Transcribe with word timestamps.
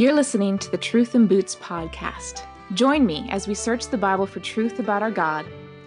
You're 0.00 0.14
listening 0.14 0.56
to 0.60 0.70
the 0.70 0.78
Truth 0.78 1.14
in 1.14 1.26
Boots 1.26 1.56
podcast. 1.56 2.44
Join 2.72 3.04
me 3.04 3.26
as 3.28 3.46
we 3.46 3.52
search 3.52 3.88
the 3.88 3.98
Bible 3.98 4.24
for 4.24 4.40
truth 4.40 4.78
about 4.78 5.02
our 5.02 5.10
God, 5.10 5.44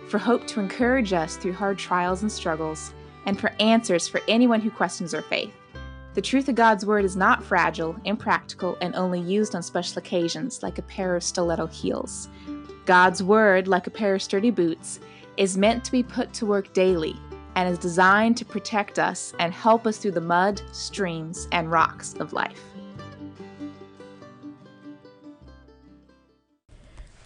for 0.07 0.19
hope 0.19 0.45
to 0.49 0.59
encourage 0.59 1.13
us 1.13 1.35
through 1.35 1.53
hard 1.53 1.79
trials 1.79 2.21
and 2.21 2.31
struggles, 2.31 2.93
and 3.25 3.39
for 3.39 3.51
answers 3.59 4.07
for 4.07 4.21
anyone 4.27 4.61
who 4.61 4.69
questions 4.69 5.15
our 5.15 5.23
faith. 5.23 5.51
The 6.13 6.21
truth 6.21 6.47
of 6.47 6.53
God's 6.53 6.85
Word 6.85 7.05
is 7.05 7.15
not 7.15 7.43
fragile, 7.43 7.95
impractical, 8.05 8.77
and 8.81 8.93
only 8.93 9.19
used 9.19 9.55
on 9.55 9.63
special 9.63 9.97
occasions 9.97 10.61
like 10.61 10.77
a 10.77 10.83
pair 10.83 11.15
of 11.15 11.23
stiletto 11.23 11.65
heels. 11.65 12.29
God's 12.85 13.23
Word, 13.23 13.67
like 13.67 13.87
a 13.87 13.89
pair 13.89 14.13
of 14.13 14.21
sturdy 14.21 14.51
boots, 14.51 14.99
is 15.37 15.57
meant 15.57 15.83
to 15.85 15.91
be 15.91 16.03
put 16.03 16.31
to 16.33 16.45
work 16.45 16.71
daily 16.73 17.19
and 17.55 17.67
is 17.67 17.79
designed 17.79 18.37
to 18.37 18.45
protect 18.45 18.99
us 18.99 19.33
and 19.39 19.51
help 19.51 19.87
us 19.87 19.97
through 19.97 20.11
the 20.11 20.21
mud, 20.21 20.61
streams, 20.71 21.47
and 21.51 21.71
rocks 21.71 22.13
of 22.19 22.31
life. 22.31 22.61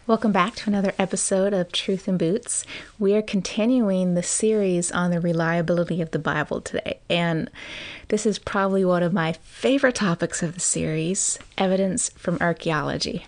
Welcome 0.08 0.32
back 0.32 0.56
to 0.56 0.70
another 0.70 0.94
episode 0.98 1.52
of 1.52 1.74
Truth 1.74 2.08
in 2.08 2.18
Boots. 2.18 2.64
We 2.98 3.14
are 3.16 3.22
continuing 3.22 4.14
the 4.14 4.24
series 4.24 4.90
on 4.90 5.12
the 5.12 5.20
reliability 5.20 6.02
of 6.02 6.12
the 6.12 6.18
Bible 6.18 6.62
today, 6.62 7.00
and 7.10 7.52
this 8.08 8.26
is 8.26 8.40
probably 8.40 8.86
one 8.86 9.04
of 9.04 9.12
my 9.12 9.34
favorite 9.34 9.96
topics 9.96 10.42
of 10.42 10.54
the 10.54 10.62
series 10.62 11.38
evidence 11.58 12.08
from 12.12 12.38
archaeology. 12.40 13.26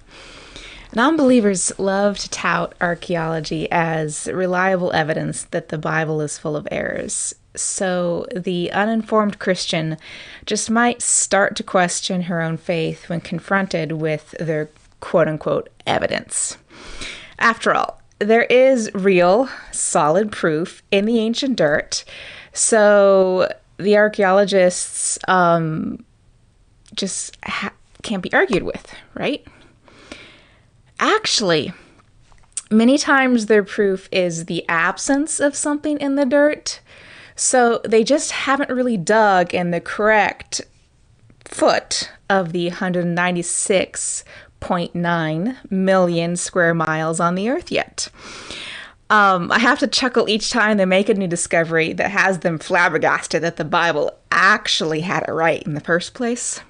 Non 0.96 1.18
believers 1.18 1.78
love 1.78 2.18
to 2.20 2.30
tout 2.30 2.74
archaeology 2.80 3.70
as 3.70 4.30
reliable 4.32 4.94
evidence 4.94 5.44
that 5.52 5.68
the 5.68 5.78
Bible 5.78 6.22
is 6.22 6.38
full 6.38 6.56
of 6.56 6.66
errors. 6.72 7.36
So 7.56 8.26
the 8.34 8.72
uninformed 8.72 9.38
Christian 9.38 9.98
just 10.46 10.72
might 10.72 11.02
start 11.02 11.58
to 11.58 11.64
question 11.64 12.22
her 12.22 12.40
own 12.40 12.56
faith 12.56 13.10
when 13.10 13.20
confronted 13.20 13.92
with 13.92 14.32
their 14.40 14.70
quote 15.02 15.28
unquote 15.28 15.70
evidence. 15.86 16.58
After 17.38 17.74
all, 17.74 18.02
there 18.20 18.44
is 18.44 18.92
real, 18.94 19.50
solid 19.72 20.32
proof 20.32 20.84
in 20.92 21.06
the 21.06 21.20
ancient 21.20 21.56
dirt. 21.56 22.04
So 22.54 23.52
the 23.78 23.96
archaeologists 23.96 25.18
um, 25.28 26.04
just 26.94 27.38
ha- 27.46 27.74
can't 28.04 28.22
be 28.22 28.34
argued 28.34 28.64
with, 28.64 28.94
right? 29.14 29.46
Actually, 31.00 31.72
many 32.70 32.98
times 32.98 33.46
their 33.46 33.64
proof 33.64 34.10
is 34.12 34.46
the 34.46 34.68
absence 34.68 35.40
of 35.40 35.56
something 35.56 35.98
in 36.00 36.16
the 36.16 36.26
dirt. 36.26 36.82
So 37.36 37.80
they 37.86 38.04
just 38.04 38.32
haven't 38.32 38.70
really 38.70 38.98
dug 38.98 39.54
in 39.54 39.72
the 39.72 39.80
correct 39.80 40.62
foot 41.46 42.12
of 42.30 42.52
the 42.52 42.68
196 42.68 44.24
0.9 44.62 45.72
million 45.72 46.36
square 46.36 46.74
miles 46.74 47.20
on 47.20 47.36
the 47.36 47.50
Earth 47.50 47.72
yet. 47.72 48.10
Um, 49.10 49.52
I 49.52 49.60
have 49.60 49.80
to 49.80 49.88
chuckle 49.88 50.30
each 50.30 50.52
time 50.52 50.78
they 50.78 50.86
make 50.86 51.10
a 51.10 51.16
new 51.16 51.28
discovery 51.28 51.94
that 51.94 52.12
has 52.12 52.40
them 52.40 52.60
flabbergasted 52.60 53.42
that 53.42 53.58
the 53.58 53.66
Bible 53.66 54.12
actually 54.32 55.02
had 55.02 55.24
it 55.28 55.32
right 55.32 55.64
in 55.64 55.74
the 55.74 55.82
first 55.82 56.14
place. 56.14 56.62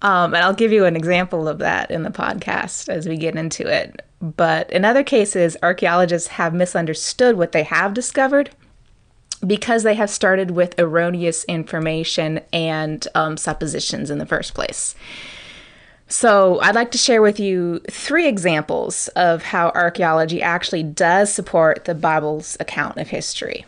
Um, 0.00 0.34
and 0.34 0.42
I'll 0.42 0.54
give 0.54 0.72
you 0.72 0.84
an 0.84 0.96
example 0.96 1.46
of 1.46 1.58
that 1.58 1.90
in 1.90 2.02
the 2.02 2.10
podcast 2.10 2.88
as 2.88 3.06
we 3.06 3.16
get 3.16 3.36
into 3.36 3.66
it. 3.66 4.02
But 4.20 4.70
in 4.70 4.84
other 4.84 5.04
cases, 5.04 5.56
archaeologists 5.62 6.28
have 6.28 6.54
misunderstood 6.54 7.36
what 7.36 7.52
they 7.52 7.64
have 7.64 7.92
discovered 7.92 8.50
because 9.46 9.82
they 9.82 9.94
have 9.94 10.10
started 10.10 10.52
with 10.52 10.78
erroneous 10.78 11.44
information 11.44 12.40
and 12.52 13.06
um, 13.14 13.36
suppositions 13.36 14.10
in 14.10 14.18
the 14.18 14.26
first 14.26 14.54
place. 14.54 14.94
So, 16.12 16.60
I'd 16.60 16.74
like 16.74 16.90
to 16.90 16.98
share 16.98 17.22
with 17.22 17.40
you 17.40 17.80
three 17.90 18.28
examples 18.28 19.08
of 19.16 19.42
how 19.42 19.70
archaeology 19.70 20.42
actually 20.42 20.82
does 20.82 21.32
support 21.32 21.86
the 21.86 21.94
Bible's 21.94 22.54
account 22.60 22.98
of 22.98 23.08
history. 23.08 23.64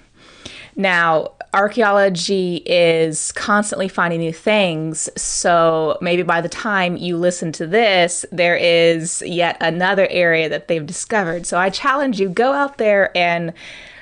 Now, 0.76 1.32
archaeology 1.54 2.56
is 2.66 3.32
constantly 3.32 3.88
finding 3.88 4.20
new 4.20 4.32
things, 4.34 5.08
so 5.16 5.96
maybe 6.02 6.22
by 6.22 6.42
the 6.42 6.50
time 6.50 6.98
you 6.98 7.16
listen 7.16 7.50
to 7.52 7.66
this, 7.66 8.26
there 8.30 8.56
is 8.56 9.22
yet 9.24 9.56
another 9.62 10.06
area 10.10 10.50
that 10.50 10.68
they've 10.68 10.84
discovered. 10.84 11.46
So, 11.46 11.58
I 11.58 11.70
challenge 11.70 12.20
you 12.20 12.28
go 12.28 12.52
out 12.52 12.76
there 12.76 13.10
and 13.16 13.54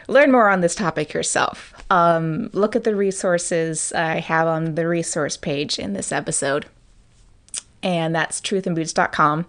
learn 0.08 0.32
more 0.32 0.48
on 0.48 0.62
this 0.62 0.74
topic 0.74 1.12
yourself. 1.12 1.74
Um, 1.90 2.50
look 2.52 2.74
at 2.74 2.82
the 2.82 2.96
resources 2.96 3.92
I 3.92 4.18
have 4.18 4.48
on 4.48 4.74
the 4.74 4.88
resource 4.88 5.36
page 5.36 5.78
in 5.78 5.92
this 5.92 6.10
episode 6.10 6.66
and 7.82 8.14
that's 8.14 8.40
truthinboots.com. 8.40 9.46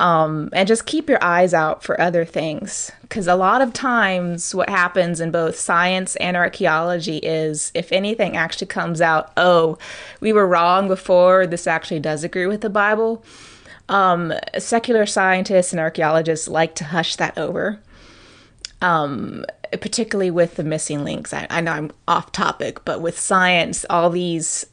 Um, 0.00 0.50
and 0.52 0.68
just 0.68 0.86
keep 0.86 1.08
your 1.08 1.22
eyes 1.22 1.52
out 1.52 1.82
for 1.82 2.00
other 2.00 2.24
things. 2.24 2.92
Because 3.02 3.26
a 3.26 3.34
lot 3.34 3.60
of 3.60 3.72
times, 3.72 4.54
what 4.54 4.68
happens 4.68 5.20
in 5.20 5.32
both 5.32 5.58
science 5.58 6.14
and 6.16 6.36
archaeology 6.36 7.16
is 7.18 7.72
if 7.74 7.90
anything 7.90 8.36
actually 8.36 8.68
comes 8.68 9.00
out, 9.00 9.32
oh, 9.36 9.76
we 10.20 10.32
were 10.32 10.46
wrong 10.46 10.86
before, 10.86 11.46
this 11.46 11.66
actually 11.66 11.98
does 11.98 12.22
agree 12.22 12.46
with 12.46 12.60
the 12.60 12.70
Bible. 12.70 13.24
Um, 13.88 14.32
secular 14.58 15.06
scientists 15.06 15.72
and 15.72 15.80
archaeologists 15.80 16.46
like 16.46 16.76
to 16.76 16.84
hush 16.84 17.16
that 17.16 17.36
over. 17.36 17.80
Um, 18.80 19.44
particularly 19.72 20.30
with 20.30 20.54
the 20.54 20.64
missing 20.64 21.02
links. 21.02 21.34
I, 21.34 21.46
I 21.50 21.60
know 21.60 21.72
I'm 21.72 21.90
off 22.06 22.30
topic, 22.30 22.84
but 22.84 23.00
with 23.00 23.18
science, 23.18 23.84
all 23.90 24.10
these 24.10 24.64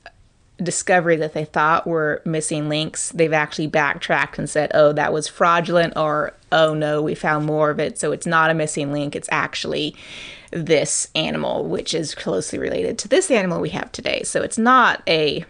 discovery 0.57 1.15
that 1.17 1.33
they 1.33 1.45
thought 1.45 1.85
were 1.85 2.21
missing 2.25 2.69
links, 2.69 3.11
they've 3.11 3.33
actually 3.33 3.67
backtracked 3.67 4.37
and 4.37 4.49
said, 4.49 4.71
oh, 4.73 4.93
that 4.93 5.13
was 5.13 5.27
fraudulent, 5.27 5.95
or 5.97 6.33
oh 6.51 6.73
no, 6.73 7.01
we 7.01 7.15
found 7.15 7.45
more 7.45 7.69
of 7.69 7.79
it. 7.79 7.99
So 7.99 8.11
it's 8.11 8.25
not 8.25 8.49
a 8.49 8.53
missing 8.53 8.91
link, 8.91 9.15
it's 9.15 9.29
actually 9.31 9.95
this 10.51 11.09
animal, 11.15 11.65
which 11.65 11.93
is 11.93 12.15
closely 12.15 12.59
related 12.59 12.97
to 12.99 13.07
this 13.07 13.29
animal 13.29 13.59
we 13.59 13.69
have 13.69 13.91
today. 13.91 14.23
So 14.23 14.41
it's 14.41 14.57
not 14.57 15.01
a 15.07 15.45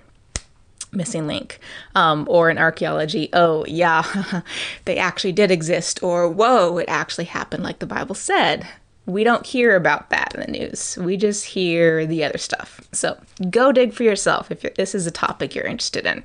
missing 0.91 1.27
link 1.27 1.59
um, 1.93 2.25
or 2.29 2.49
in 2.49 2.57
archaeology 2.57 3.29
oh 3.33 3.66
yeah 3.67 4.41
they 4.85 4.97
actually 4.97 5.33
did 5.33 5.51
exist 5.51 6.01
or 6.01 6.29
whoa 6.29 6.77
it 6.77 6.85
actually 6.87 7.25
happened 7.25 7.63
like 7.63 7.79
the 7.79 7.85
bible 7.85 8.16
said 8.16 8.66
we 9.05 9.23
don't 9.23 9.45
hear 9.45 9.75
about 9.75 10.09
that 10.09 10.33
in 10.33 10.41
the 10.41 10.59
news. 10.59 10.97
We 10.99 11.17
just 11.17 11.45
hear 11.45 12.05
the 12.05 12.23
other 12.23 12.38
stuff. 12.38 12.81
So 12.91 13.17
go 13.49 13.71
dig 13.71 13.93
for 13.93 14.03
yourself 14.03 14.51
if 14.51 14.61
this 14.75 14.95
is 14.95 15.05
a 15.05 15.11
topic 15.11 15.53
you're 15.53 15.66
interested 15.66 16.05
in. 16.05 16.23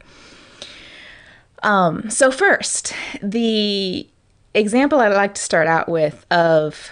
Um, 1.62 2.08
so, 2.08 2.30
first, 2.30 2.94
the 3.22 4.08
example 4.54 4.98
I'd 5.00 5.12
like 5.12 5.34
to 5.34 5.42
start 5.42 5.66
out 5.66 5.91
with 5.91 6.24
of 6.30 6.91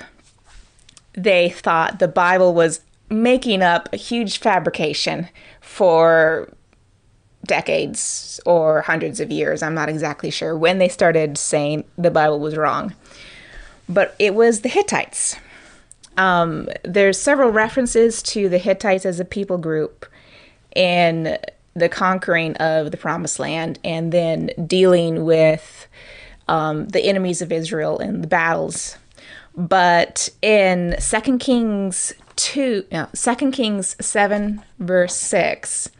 they 1.14 1.48
thought 1.48 1.98
the 1.98 2.08
Bible 2.08 2.52
was 2.52 2.82
making 3.08 3.62
up 3.62 3.88
a 3.92 3.96
huge 3.96 4.38
fabrication 4.38 5.28
for 5.62 6.52
decades 7.46 8.40
or 8.44 8.82
hundreds 8.82 9.20
of 9.20 9.30
years. 9.30 9.62
I'm 9.62 9.74
not 9.74 9.88
exactly 9.88 10.30
sure 10.30 10.56
when 10.56 10.78
they 10.78 10.88
started 10.88 11.38
saying 11.38 11.84
the 11.96 12.10
Bible 12.10 12.38
was 12.38 12.56
wrong. 12.56 12.94
But 13.88 14.14
it 14.18 14.34
was 14.34 14.60
the 14.60 14.68
Hittites 14.68 15.36
um, 16.18 16.68
there's 16.82 17.18
several 17.18 17.50
references 17.50 18.22
to 18.24 18.48
the 18.48 18.58
Hittites 18.58 19.06
as 19.06 19.20
a 19.20 19.24
people 19.24 19.56
group 19.56 20.04
in 20.74 21.38
the 21.74 21.88
conquering 21.88 22.56
of 22.56 22.90
the 22.90 22.96
Promised 22.96 23.38
Land 23.38 23.78
and 23.84 24.12
then 24.12 24.50
dealing 24.66 25.24
with 25.24 25.86
um, 26.48 26.88
the 26.88 27.04
enemies 27.04 27.40
of 27.40 27.52
Israel 27.52 27.98
in 27.98 28.20
the 28.20 28.26
battles. 28.26 28.96
But 29.56 30.28
in 30.42 30.96
Second 30.98 31.38
Kings 31.38 32.12
2, 32.36 32.86
no, 32.90 33.08
2 33.14 33.50
Kings 33.52 33.96
7, 34.00 34.62
verse 34.80 35.14
6, 35.14 35.90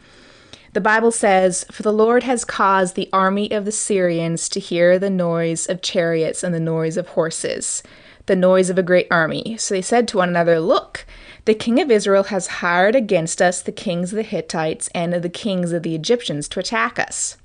the 0.73 0.81
Bible 0.81 1.11
says, 1.11 1.65
For 1.71 1.81
the 1.81 1.93
Lord 1.93 2.23
has 2.23 2.43
caused 2.43 2.95
the 2.95 3.09
army 3.13 3.49
of 3.51 3.63
the 3.63 3.71
Syrians 3.71 4.49
to 4.49 4.59
hear 4.59 4.99
the 4.99 5.09
noise 5.09 5.65
of 5.67 5.81
chariots 5.81 6.43
and 6.43 6.53
the 6.53 6.59
noise 6.59 6.97
of 6.97 7.07
horses 7.09 7.83
the 8.29 8.35
noise 8.35 8.69
of 8.69 8.77
a 8.77 8.83
great 8.83 9.07
army. 9.09 9.57
So 9.57 9.73
they 9.73 9.81
said 9.81 10.07
to 10.07 10.17
one 10.17 10.29
another, 10.29 10.59
Look, 10.59 11.05
the 11.45 11.55
king 11.55 11.81
of 11.81 11.89
Israel 11.89 12.25
has 12.25 12.47
hired 12.47 12.95
against 12.95 13.41
us 13.41 13.59
the 13.59 13.71
kings 13.71 14.13
of 14.13 14.17
the 14.17 14.23
Hittites 14.23 14.87
and 14.93 15.11
the 15.13 15.29
kings 15.29 15.73
of 15.73 15.81
the 15.81 15.95
Egyptians 15.95 16.47
to 16.49 16.59
attack 16.59 16.99
us. 16.99 17.37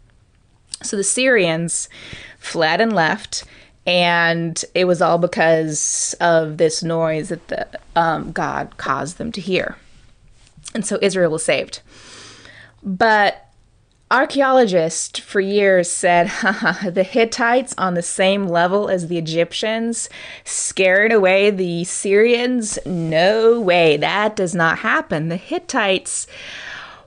So 0.83 0.99
the 0.99 1.03
Syrians 1.03 1.89
fled 2.39 2.83
and 2.83 2.93
left, 2.93 3.45
and 3.87 4.63
it 4.75 4.85
was 4.85 5.01
all 5.01 5.17
because 5.17 6.15
of 6.21 6.59
this 6.59 6.83
noise 6.83 7.31
that 7.31 7.49
the, 7.49 7.67
um, 7.97 8.31
God 8.33 8.77
caused 8.77 9.17
them 9.17 9.33
to 9.33 9.41
hear. 9.41 9.77
And 10.75 10.85
so 10.85 10.99
Israel 11.01 11.31
was 11.31 11.47
saved. 11.47 11.81
But 12.83 13.44
Archaeologists 14.11 15.19
for 15.19 15.41
years 15.41 15.91
said 15.91 16.27
the 16.85 17.03
Hittites, 17.03 17.75
on 17.79 17.95
the 17.95 18.03
same 18.03 18.47
level 18.47 18.89
as 18.89 19.09
the 19.09 19.19
Egyptians, 19.19 20.09
scared 20.45 21.13
away 21.13 21.51
the 21.51 21.85
Syrians. 21.85 22.79
No 22.85 23.61
way, 23.61 23.97
that 23.97 24.37
does 24.37 24.55
not 24.55 24.79
happen. 24.79 25.29
The 25.29 25.37
Hittites 25.37 26.27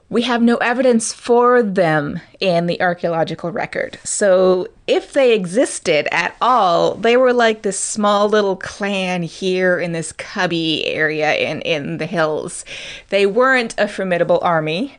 we 0.09 0.21
have 0.21 0.41
no 0.41 0.55
evidence 0.57 1.11
for 1.11 1.61
them 1.61 2.21
in 2.39 2.67
the 2.67 2.81
archaeological 2.81 3.51
record. 3.51 3.99
So, 4.05 4.67
if 4.87 5.11
they 5.11 5.33
existed 5.33 6.07
at 6.13 6.35
all, 6.41 6.95
they 6.95 7.17
were 7.17 7.33
like 7.33 7.61
this 7.61 7.77
small 7.77 8.29
little 8.29 8.55
clan 8.55 9.23
here 9.23 9.77
in 9.77 9.91
this 9.91 10.13
cubby 10.13 10.85
area 10.85 11.35
in, 11.35 11.59
in 11.61 11.97
the 11.97 12.05
hills. 12.05 12.63
They 13.09 13.25
weren't 13.25 13.75
a 13.77 13.87
formidable 13.89 14.39
army 14.41 14.97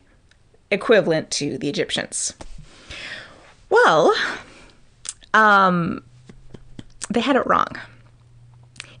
equivalent 0.71 1.31
to 1.31 1.57
the 1.57 1.69
Egyptians. 1.69 2.33
Well, 3.69 4.13
um, 5.33 6.03
they 7.09 7.21
had 7.21 7.35
it 7.35 7.45
wrong. 7.45 7.67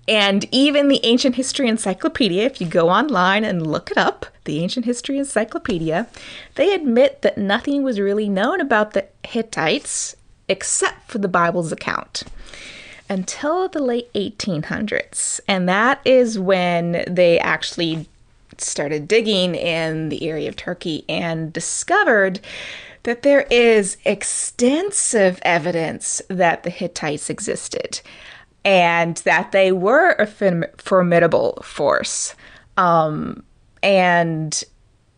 And 0.07 0.47
even 0.51 0.87
the 0.87 0.99
Ancient 1.03 1.35
History 1.35 1.67
Encyclopedia, 1.67 2.43
if 2.43 2.59
you 2.59 2.65
go 2.65 2.89
online 2.89 3.43
and 3.43 3.67
look 3.67 3.91
it 3.91 3.97
up, 3.97 4.25
the 4.45 4.59
Ancient 4.59 4.85
History 4.85 5.19
Encyclopedia, 5.19 6.07
they 6.55 6.73
admit 6.73 7.21
that 7.21 7.37
nothing 7.37 7.83
was 7.83 7.99
really 7.99 8.27
known 8.27 8.59
about 8.59 8.93
the 8.93 9.05
Hittites 9.23 10.15
except 10.47 11.11
for 11.11 11.19
the 11.19 11.27
Bible's 11.27 11.71
account 11.71 12.23
until 13.07 13.69
the 13.69 13.81
late 13.81 14.11
1800s. 14.13 15.39
And 15.47 15.69
that 15.69 16.01
is 16.05 16.39
when 16.39 17.03
they 17.07 17.39
actually 17.39 18.07
started 18.61 19.07
digging 19.07 19.55
in 19.55 20.09
the 20.09 20.27
area 20.27 20.49
of 20.49 20.55
Turkey 20.55 21.05
and 21.07 21.51
discovered 21.53 22.39
that 23.03 23.21
there 23.21 23.47
is 23.49 23.97
extensive 24.05 25.39
evidence 25.43 26.21
that 26.27 26.63
the 26.63 26.69
Hittites 26.69 27.29
existed 27.29 28.01
and 28.65 29.17
that 29.17 29.51
they 29.51 29.71
were 29.71 30.11
a 30.19 30.27
formidable 30.77 31.59
force. 31.63 32.35
Um, 32.77 33.43
and 33.81 34.63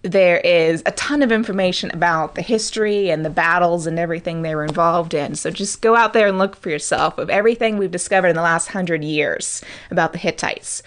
there 0.03 0.39
is 0.39 0.81
a 0.85 0.91
ton 0.93 1.21
of 1.21 1.31
information 1.31 1.91
about 1.91 2.35
the 2.35 2.41
history 2.41 3.11
and 3.11 3.23
the 3.23 3.29
battles 3.29 3.85
and 3.85 3.99
everything 3.99 4.41
they 4.41 4.55
were 4.55 4.63
involved 4.63 5.13
in. 5.13 5.35
So 5.35 5.51
just 5.51 5.81
go 5.81 5.95
out 5.95 6.13
there 6.13 6.27
and 6.27 6.37
look 6.37 6.55
for 6.55 6.69
yourself 6.69 7.17
of 7.17 7.29
everything 7.29 7.77
we've 7.77 7.91
discovered 7.91 8.29
in 8.29 8.35
the 8.35 8.41
last 8.41 8.69
hundred 8.69 9.03
years 9.03 9.63
about 9.91 10.11
the 10.11 10.17
Hittites. 10.17 10.81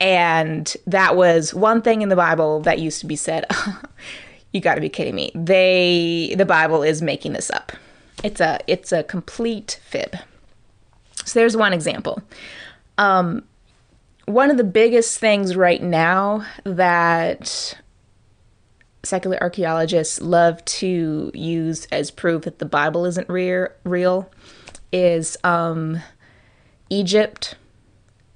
And 0.00 0.74
that 0.86 1.14
was 1.14 1.52
one 1.52 1.82
thing 1.82 2.02
in 2.02 2.08
the 2.08 2.16
Bible 2.16 2.60
that 2.60 2.78
used 2.78 3.00
to 3.00 3.06
be 3.06 3.16
said. 3.16 3.44
you 4.52 4.60
got 4.60 4.76
to 4.76 4.80
be 4.80 4.88
kidding 4.88 5.14
me. 5.14 5.30
They 5.34 6.34
the 6.36 6.46
Bible 6.46 6.82
is 6.82 7.02
making 7.02 7.34
this 7.34 7.50
up. 7.50 7.72
It's 8.24 8.40
a 8.40 8.58
it's 8.66 8.92
a 8.92 9.02
complete 9.02 9.78
fib. 9.84 10.16
So 11.24 11.38
there's 11.38 11.56
one 11.56 11.72
example. 11.72 12.22
Um, 12.98 13.44
one 14.26 14.50
of 14.50 14.56
the 14.56 14.64
biggest 14.64 15.18
things 15.18 15.56
right 15.56 15.82
now 15.82 16.46
that 16.64 17.78
secular 19.02 19.38
archaeologists 19.40 20.20
love 20.20 20.64
to 20.64 21.30
use 21.34 21.86
as 21.86 22.10
proof 22.10 22.42
that 22.42 22.58
the 22.58 22.66
Bible 22.66 23.04
isn't 23.06 23.28
re- 23.28 23.68
real 23.84 24.30
is 24.92 25.36
um, 25.44 26.00
Egypt, 26.90 27.54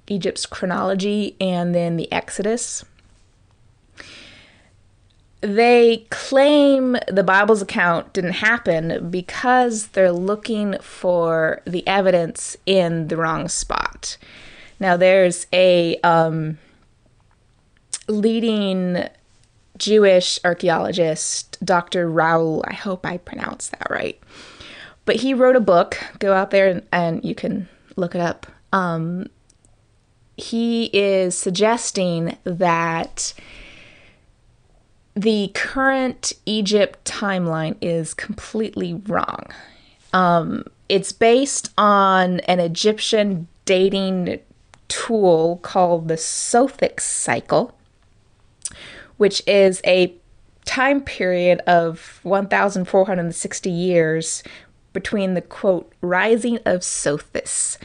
Egypt's 0.07 0.45
chronology, 0.45 1.35
and 1.39 1.73
then 1.73 1.97
the 1.97 2.11
Exodus. 2.11 2.85
They 5.41 6.07
claim 6.09 6.97
the 7.07 7.23
Bible's 7.23 7.61
account 7.61 8.13
didn't 8.13 8.33
happen 8.33 9.09
because 9.09 9.87
they're 9.87 10.11
looking 10.11 10.77
for 10.79 11.61
the 11.65 11.87
evidence 11.87 12.57
in 12.65 13.09
the 13.09 13.17
wrong 13.17 13.47
spot. 13.47 14.17
Now, 14.79 14.97
there's 14.97 15.45
a 15.53 15.97
um, 15.97 16.57
leading 18.07 19.07
Jewish 19.77 20.39
archaeologist, 20.43 21.57
Dr. 21.63 22.09
Raoul, 22.09 22.63
I 22.67 22.73
hope 22.73 23.05
I 23.05 23.17
pronounced 23.17 23.71
that 23.71 23.87
right. 23.89 24.19
But 25.05 25.17
he 25.17 25.33
wrote 25.33 25.55
a 25.55 25.61
book. 25.61 25.97
Go 26.19 26.33
out 26.33 26.51
there 26.51 26.67
and, 26.67 26.81
and 26.91 27.23
you 27.23 27.35
can 27.35 27.67
look 27.95 28.15
it 28.15 28.21
up. 28.21 28.47
Um, 28.73 29.27
he 30.37 30.85
is 30.93 31.37
suggesting 31.37 32.37
that 32.43 33.33
the 35.15 35.49
current 35.53 36.33
Egypt 36.45 37.03
timeline 37.05 37.77
is 37.81 38.13
completely 38.13 38.93
wrong. 38.93 39.45
Um, 40.11 40.65
it's 40.89 41.11
based 41.11 41.71
on 41.77 42.41
an 42.41 42.59
Egyptian 42.59 43.47
dating 43.63 44.39
tool 44.87 45.59
called 45.63 46.07
the 46.07 46.17
Sothic 46.17 46.99
cycle, 46.99 47.75
which 49.17 49.41
is 49.47 49.81
a 49.85 50.13
time 50.65 51.01
period 51.01 51.59
of 51.61 52.19
1,460 52.23 53.69
years 53.69 54.43
between 54.91 55.33
the 55.33 55.41
quote 55.41 55.91
rising 56.01 56.57
of 56.65 56.81
Sothis. 56.81 57.77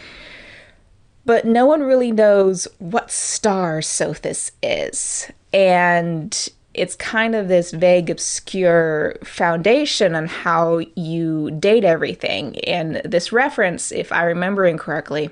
But 1.31 1.45
no 1.45 1.65
one 1.65 1.85
really 1.85 2.11
knows 2.11 2.67
what 2.81 3.09
star 3.09 3.79
Sothis 3.83 4.51
is. 4.65 5.31
And 5.53 6.49
it's 6.75 6.97
kind 6.97 7.37
of 7.37 7.47
this 7.47 7.71
vague, 7.71 8.11
obscure 8.11 9.15
foundation 9.23 10.17
on 10.17 10.27
how 10.27 10.81
you 10.97 11.53
date 11.53 11.85
everything. 11.85 12.59
And 12.65 12.97
this 13.05 13.31
reference, 13.31 13.93
if 13.93 14.11
I 14.11 14.25
remember 14.25 14.67
incorrectly, 14.67 15.31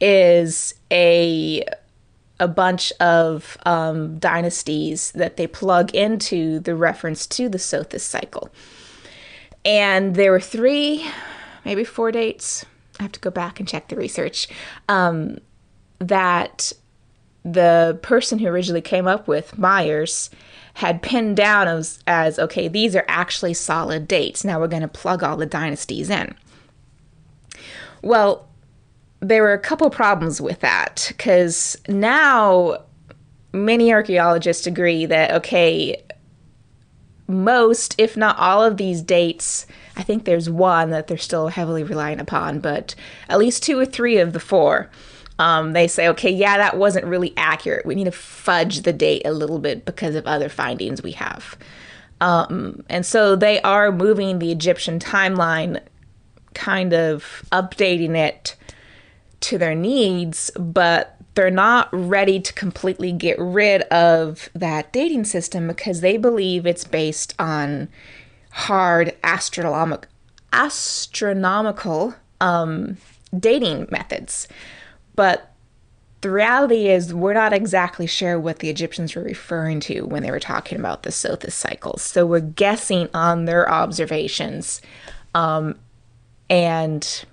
is 0.00 0.72
a 0.90 1.62
a 2.40 2.48
bunch 2.48 2.94
of 2.98 3.58
um, 3.66 4.18
dynasties 4.18 5.12
that 5.12 5.36
they 5.36 5.46
plug 5.46 5.94
into 5.94 6.60
the 6.60 6.74
reference 6.74 7.26
to 7.26 7.50
the 7.50 7.58
Sothis 7.58 8.00
cycle. 8.00 8.48
And 9.66 10.14
there 10.14 10.30
were 10.30 10.40
three, 10.40 11.06
maybe 11.66 11.84
four 11.84 12.10
dates. 12.10 12.64
I 12.98 13.02
have 13.02 13.12
to 13.12 13.20
go 13.20 13.30
back 13.30 13.60
and 13.60 13.68
check 13.68 13.88
the 13.88 13.96
research. 13.96 14.48
Um, 14.88 15.38
that 15.98 16.72
the 17.44 17.98
person 18.02 18.38
who 18.38 18.48
originally 18.48 18.80
came 18.80 19.06
up 19.06 19.28
with 19.28 19.56
Myers 19.56 20.30
had 20.74 21.00
pinned 21.00 21.36
down 21.36 21.68
as, 21.68 22.00
as 22.06 22.38
okay, 22.38 22.68
these 22.68 22.94
are 22.94 23.04
actually 23.08 23.54
solid 23.54 24.06
dates. 24.06 24.44
Now 24.44 24.60
we're 24.60 24.68
going 24.68 24.82
to 24.82 24.88
plug 24.88 25.22
all 25.22 25.36
the 25.36 25.46
dynasties 25.46 26.10
in. 26.10 26.34
Well, 28.02 28.48
there 29.20 29.42
were 29.42 29.54
a 29.54 29.58
couple 29.58 29.88
problems 29.90 30.40
with 30.40 30.60
that 30.60 31.06
because 31.08 31.76
now 31.88 32.82
many 33.52 33.92
archaeologists 33.92 34.66
agree 34.66 35.06
that, 35.06 35.32
okay, 35.32 36.02
most, 37.26 37.94
if 37.98 38.16
not 38.16 38.38
all 38.38 38.62
of 38.62 38.76
these 38.76 39.02
dates, 39.02 39.66
I 39.96 40.02
think 40.02 40.24
there's 40.24 40.50
one 40.50 40.90
that 40.90 41.06
they're 41.06 41.16
still 41.16 41.48
heavily 41.48 41.82
relying 41.82 42.20
upon, 42.20 42.60
but 42.60 42.94
at 43.28 43.38
least 43.38 43.62
two 43.62 43.78
or 43.78 43.86
three 43.86 44.18
of 44.18 44.32
the 44.32 44.40
four 44.40 44.90
um, 45.38 45.72
they 45.72 45.86
say, 45.86 46.08
okay, 46.08 46.30
yeah, 46.30 46.56
that 46.56 46.76
wasn't 46.76 47.04
really 47.04 47.34
accurate. 47.36 47.84
We 47.84 47.94
need 47.94 48.04
to 48.04 48.12
fudge 48.12 48.82
the 48.82 48.92
date 48.92 49.22
a 49.24 49.32
little 49.32 49.58
bit 49.58 49.84
because 49.84 50.14
of 50.14 50.26
other 50.26 50.48
findings 50.48 51.02
we 51.02 51.12
have. 51.12 51.56
Um, 52.20 52.84
and 52.88 53.04
so 53.04 53.36
they 53.36 53.60
are 53.60 53.92
moving 53.92 54.38
the 54.38 54.50
Egyptian 54.50 54.98
timeline, 54.98 55.80
kind 56.54 56.94
of 56.94 57.44
updating 57.52 58.16
it 58.16 58.56
to 59.40 59.58
their 59.58 59.74
needs, 59.74 60.50
but 60.58 61.16
they're 61.34 61.50
not 61.50 61.90
ready 61.92 62.40
to 62.40 62.52
completely 62.54 63.12
get 63.12 63.38
rid 63.38 63.82
of 63.82 64.48
that 64.54 64.90
dating 64.90 65.24
system 65.24 65.68
because 65.68 66.00
they 66.00 66.16
believe 66.16 66.64
it's 66.64 66.84
based 66.84 67.34
on 67.38 67.88
hard 68.56 69.14
astronomic, 69.22 70.06
astronomical 70.50 72.14
um, 72.40 72.96
dating 73.38 73.86
methods. 73.90 74.48
But 75.14 75.52
the 76.22 76.30
reality 76.30 76.88
is, 76.88 77.12
we're 77.12 77.34
not 77.34 77.52
exactly 77.52 78.06
sure 78.06 78.40
what 78.40 78.60
the 78.60 78.70
Egyptians 78.70 79.14
were 79.14 79.22
referring 79.22 79.80
to 79.80 80.06
when 80.06 80.22
they 80.22 80.30
were 80.30 80.40
talking 80.40 80.78
about 80.78 81.02
the 81.02 81.10
Sothis 81.10 81.52
cycles. 81.52 82.00
So 82.00 82.24
we're 82.24 82.40
guessing 82.40 83.10
on 83.12 83.44
their 83.44 83.70
observations. 83.70 84.80
Um, 85.34 85.78
and 86.48 87.26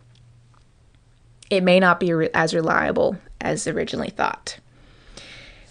it 1.50 1.64
may 1.64 1.80
not 1.80 2.02
be 2.02 2.14
re- 2.14 2.30
as 2.34 2.54
reliable 2.54 3.16
as 3.40 3.66
originally 3.66 4.10
thought. 4.10 4.60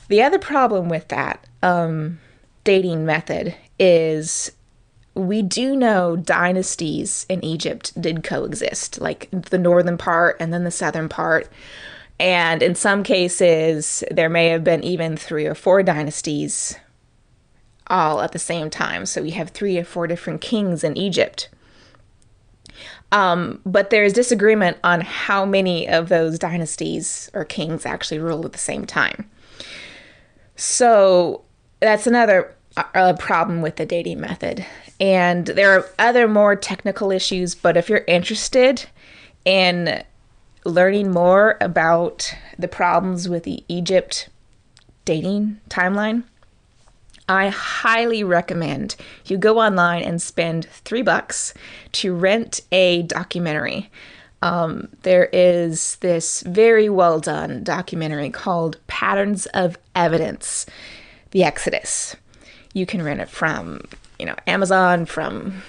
The 0.09 0.23
other 0.23 0.39
problem 0.39 0.89
with 0.89 1.09
that 1.09 1.47
um, 1.63 2.21
dating 2.65 3.05
method 3.05 3.55
is 3.79 4.51
we 5.15 5.43
do 5.43 5.77
know 5.77 6.17
dynasties 6.17 7.27
in 7.29 7.45
Egypt 7.45 8.01
did 8.01 8.25
coexist, 8.25 9.01
like 9.01 9.29
the 9.31 9.59
northern 9.59 9.99
part 9.99 10.37
and 10.41 10.53
then 10.53 10.65
the 10.65 10.71
southern 10.71 11.09
part. 11.09 11.49
And 12.19 12.63
in 12.63 12.75
some 12.75 13.03
cases, 13.03 14.05
there 14.11 14.29
may 14.29 14.49
have 14.49 14.65
been 14.65 14.85
even 14.85 15.17
three 15.17 15.47
or 15.47 15.55
four 15.55 15.83
dynasties 15.83 16.77
all 17.89 18.23
at 18.23 18.33
the 18.33 18.39
same 18.39 18.71
time. 18.71 19.05
So 19.07 19.23
we 19.23 19.33
have 19.33 19.51
three 19.51 19.77
or 19.77 19.85
four 19.85 20.07
different 20.07 20.41
kings 20.41 20.83
in 20.85 20.97
Egypt. 20.97 21.49
Um, 23.11 23.61
but 23.67 23.91
there's 23.91 24.15
disagreement 24.15 24.79
on 24.83 25.03
how 25.03 25.45
many 25.45 25.87
of 25.87 26.09
those 26.09 26.39
dynasties 26.39 27.31
or 27.35 27.45
kings 27.45 27.85
actually 27.85 28.19
ruled 28.19 28.47
at 28.47 28.53
the 28.53 28.59
same 28.59 28.87
time. 28.87 29.29
So 30.57 31.43
that's 31.81 32.07
another 32.07 32.55
a 32.95 33.15
problem 33.15 33.61
with 33.61 33.77
the 33.77 33.87
dating 33.87 34.21
method. 34.21 34.65
And 35.03 35.47
there 35.47 35.77
are 35.77 35.91
other 35.99 36.29
more 36.29 36.55
technical 36.55 37.11
issues, 37.11 37.57
but 37.57 37.77
if 37.77 37.89
you're 37.89 38.05
interested 38.07 38.85
in 39.45 40.05
learning 40.65 41.11
more 41.11 41.59
about 41.61 42.33
the 42.57 42.69
problems 42.69 43.29
with 43.29 43.43
the 43.43 43.65
Egypt 43.67 44.29
dating 45.05 45.59
timeline, 45.69 46.23
I 47.29 47.49
highly 47.49 48.23
recommend 48.23 48.95
you 49.25 49.39
go 49.39 49.59
online 49.59 50.05
and 50.05 50.23
spend 50.23 50.67
three 50.67 51.03
bucks 51.03 51.53
to 51.93 52.15
rent 52.15 52.61
a 52.71 53.03
documentary. 53.03 53.91
Um, 54.41 54.89
there 55.03 55.29
is 55.33 55.97
this 55.97 56.43
very 56.43 56.89
well 56.89 57.19
done 57.19 57.65
documentary 57.65 58.31
called 58.31 58.79
Patterns 58.87 59.47
of 59.47 59.79
Evidence 59.97 60.65
The 61.33 61.43
Exodus. 61.43 62.15
You 62.73 62.87
can 62.87 63.03
rent 63.03 63.21
it 63.21 63.29
from, 63.29 63.81
you 64.23 64.27
know, 64.27 64.37
Amazon, 64.47 65.05
from 65.05 65.65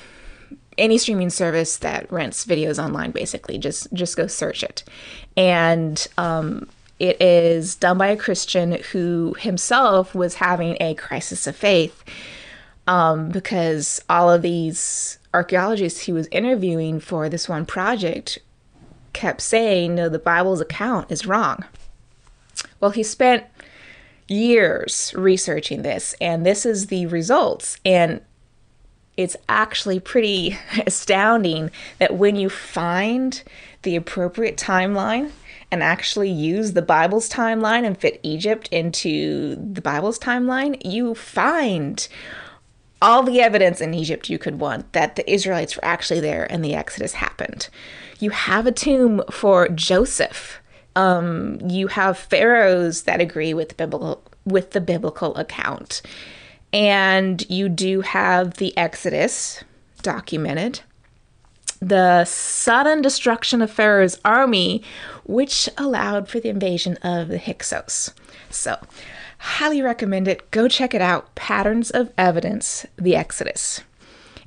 any 0.78 1.00
streaming 1.00 1.32
service 1.32 1.78
that 1.78 2.12
rents 2.12 2.46
videos 2.46 2.84
online 2.84 3.10
basically 3.10 3.58
just 3.58 3.92
just 3.94 4.16
go 4.16 4.28
search 4.28 4.64
it 4.64 4.84
and 5.36 6.08
um, 6.18 6.68
it 7.00 7.20
is 7.20 7.76
done 7.76 7.98
by 7.98 8.08
a 8.08 8.18
Christian 8.18 8.74
who 8.92 9.36
himself 9.40 10.14
was 10.14 10.36
having 10.36 10.78
a 10.80 10.94
crisis 10.94 11.48
of 11.48 11.56
faith 11.56 12.04
um, 12.86 13.30
because 13.30 14.04
all 14.08 14.32
of 14.32 14.44
these 14.44 15.18
archaeologists 15.34 16.02
he 16.02 16.14
was 16.14 16.28
interviewing 16.32 17.00
for 17.00 17.30
this 17.30 17.50
one 17.50 17.66
project 17.66 18.38
kept 19.14 19.42
saying, 19.42 19.96
no, 19.96 20.10
the 20.10 20.20
Bible's 20.20 20.62
account 20.62 21.12
is 21.12 21.26
wrong. 21.26 21.64
Well, 22.80 22.92
he 22.92 23.04
spent 23.04 23.46
years 24.28 25.14
researching 25.16 25.82
this, 25.82 26.16
and 26.20 26.46
this 26.46 26.66
is 26.66 26.88
the 26.88 27.06
results. 27.08 27.78
And 27.86 28.22
it's 29.18 29.38
actually 29.48 30.00
pretty 30.00 30.58
astounding 30.88 31.72
that 32.00 32.16
when 32.16 32.36
you 32.36 32.50
find 32.50 33.44
the 33.84 33.96
appropriate 33.96 34.58
timeline 34.58 35.32
and 35.72 35.82
actually 35.84 36.30
use 36.30 36.74
the 36.74 36.82
Bible's 36.82 37.30
timeline 37.30 37.86
and 37.86 37.98
fit 37.98 38.20
Egypt 38.24 38.70
into 38.72 39.56
the 39.56 39.82
Bible's 39.82 40.20
timeline, 40.20 40.80
you 40.86 41.16
find 41.16 42.08
all 43.02 43.22
the 43.22 43.42
evidence 43.42 43.82
in 43.82 43.94
Egypt 43.94 44.30
you 44.30 44.40
could 44.40 44.60
want 44.60 44.94
that 44.94 45.16
the 45.16 45.30
Israelites 45.30 45.76
were 45.76 45.84
actually 45.84 46.22
there 46.22 46.50
and 46.52 46.64
the 46.64 46.74
Exodus 46.74 47.14
happened. 47.14 47.68
You 48.20 48.30
have 48.30 48.66
a 48.66 48.72
tomb 48.72 49.22
for 49.30 49.68
Joseph. 49.68 50.62
Um, 50.96 51.60
you 51.68 51.88
have 51.88 52.18
pharaohs 52.18 53.04
that 53.04 53.20
agree 53.20 53.54
with 53.54 53.76
biblical 53.76 54.24
with 54.46 54.72
the 54.72 54.82
biblical 54.82 55.36
account, 55.36 56.02
and 56.74 57.50
you 57.50 57.70
do 57.70 58.02
have 58.02 58.56
the 58.56 58.76
Exodus 58.78 59.64
documented 60.02 60.82
the 61.80 62.24
sudden 62.26 63.02
destruction 63.02 63.62
of 63.62 63.72
Pharaoh's 63.72 64.20
army, 64.24 64.82
which 65.26 65.70
allowed 65.78 66.30
for 66.30 66.40
the 66.40 66.50
invasion 66.50 66.98
of 67.04 67.28
the 67.28 67.38
Hyksos. 67.38 68.14
So, 68.50 68.78
highly 69.38 69.82
recommend 69.82 70.28
it. 70.28 70.50
Go 70.52 70.68
check 70.68 70.94
it 70.94 71.02
out. 71.02 71.34
Patterns 71.36 71.92
of 71.92 72.12
Evidence, 72.18 72.86
the 72.96 73.16
Exodus. 73.16 73.82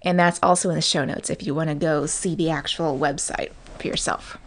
And 0.02 0.18
that's 0.18 0.40
also 0.42 0.70
in 0.70 0.76
the 0.76 0.82
show 0.82 1.04
notes 1.04 1.30
if 1.30 1.42
you 1.42 1.54
want 1.54 1.68
to 1.68 1.74
go 1.74 2.06
see 2.06 2.34
the 2.34 2.50
actual 2.50 2.98
website 2.98 3.50
for 3.78 3.86
yourself. 3.86 4.38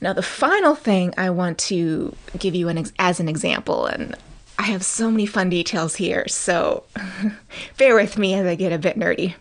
Now, 0.00 0.12
the 0.12 0.22
final 0.22 0.74
thing 0.74 1.12
I 1.16 1.30
want 1.30 1.58
to 1.58 2.14
give 2.38 2.54
you 2.54 2.68
an 2.68 2.78
ex- 2.78 2.92
as 2.98 3.20
an 3.20 3.28
example, 3.28 3.86
and 3.86 4.16
I 4.58 4.62
have 4.62 4.84
so 4.84 5.10
many 5.10 5.24
fun 5.24 5.50
details 5.50 5.96
here, 5.96 6.26
so 6.28 6.84
bear 7.78 7.94
with 7.94 8.18
me 8.18 8.34
as 8.34 8.44
I 8.44 8.56
get 8.56 8.72
a 8.72 8.78
bit 8.78 8.98
nerdy. 8.98 9.34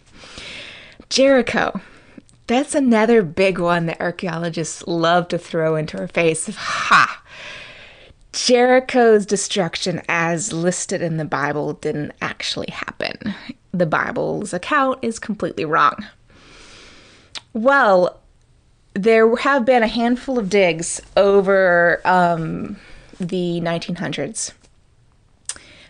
Jericho. 1.09 1.81
That's 2.45 2.75
another 2.75 3.23
big 3.23 3.59
one 3.59 3.87
that 3.87 3.99
archaeologists 3.99 4.87
love 4.87 5.27
to 5.29 5.37
throw 5.37 5.75
into 5.75 5.99
our 5.99 6.07
face. 6.07 6.47
Ha! 6.55 7.21
Jericho's 8.31 9.25
destruction, 9.25 10.01
as 10.07 10.53
listed 10.53 11.01
in 11.01 11.17
the 11.17 11.25
Bible, 11.25 11.73
didn't 11.73 12.13
actually 12.21 12.69
happen. 12.69 13.35
The 13.73 13.85
Bible's 13.85 14.53
account 14.53 14.99
is 15.01 15.19
completely 15.19 15.65
wrong. 15.65 16.05
Well, 17.51 18.19
there 18.93 19.35
have 19.37 19.65
been 19.65 19.83
a 19.83 19.87
handful 19.87 20.39
of 20.39 20.49
digs 20.49 21.01
over 21.17 21.99
um, 22.05 22.77
the 23.19 23.59
1900s 23.61 24.53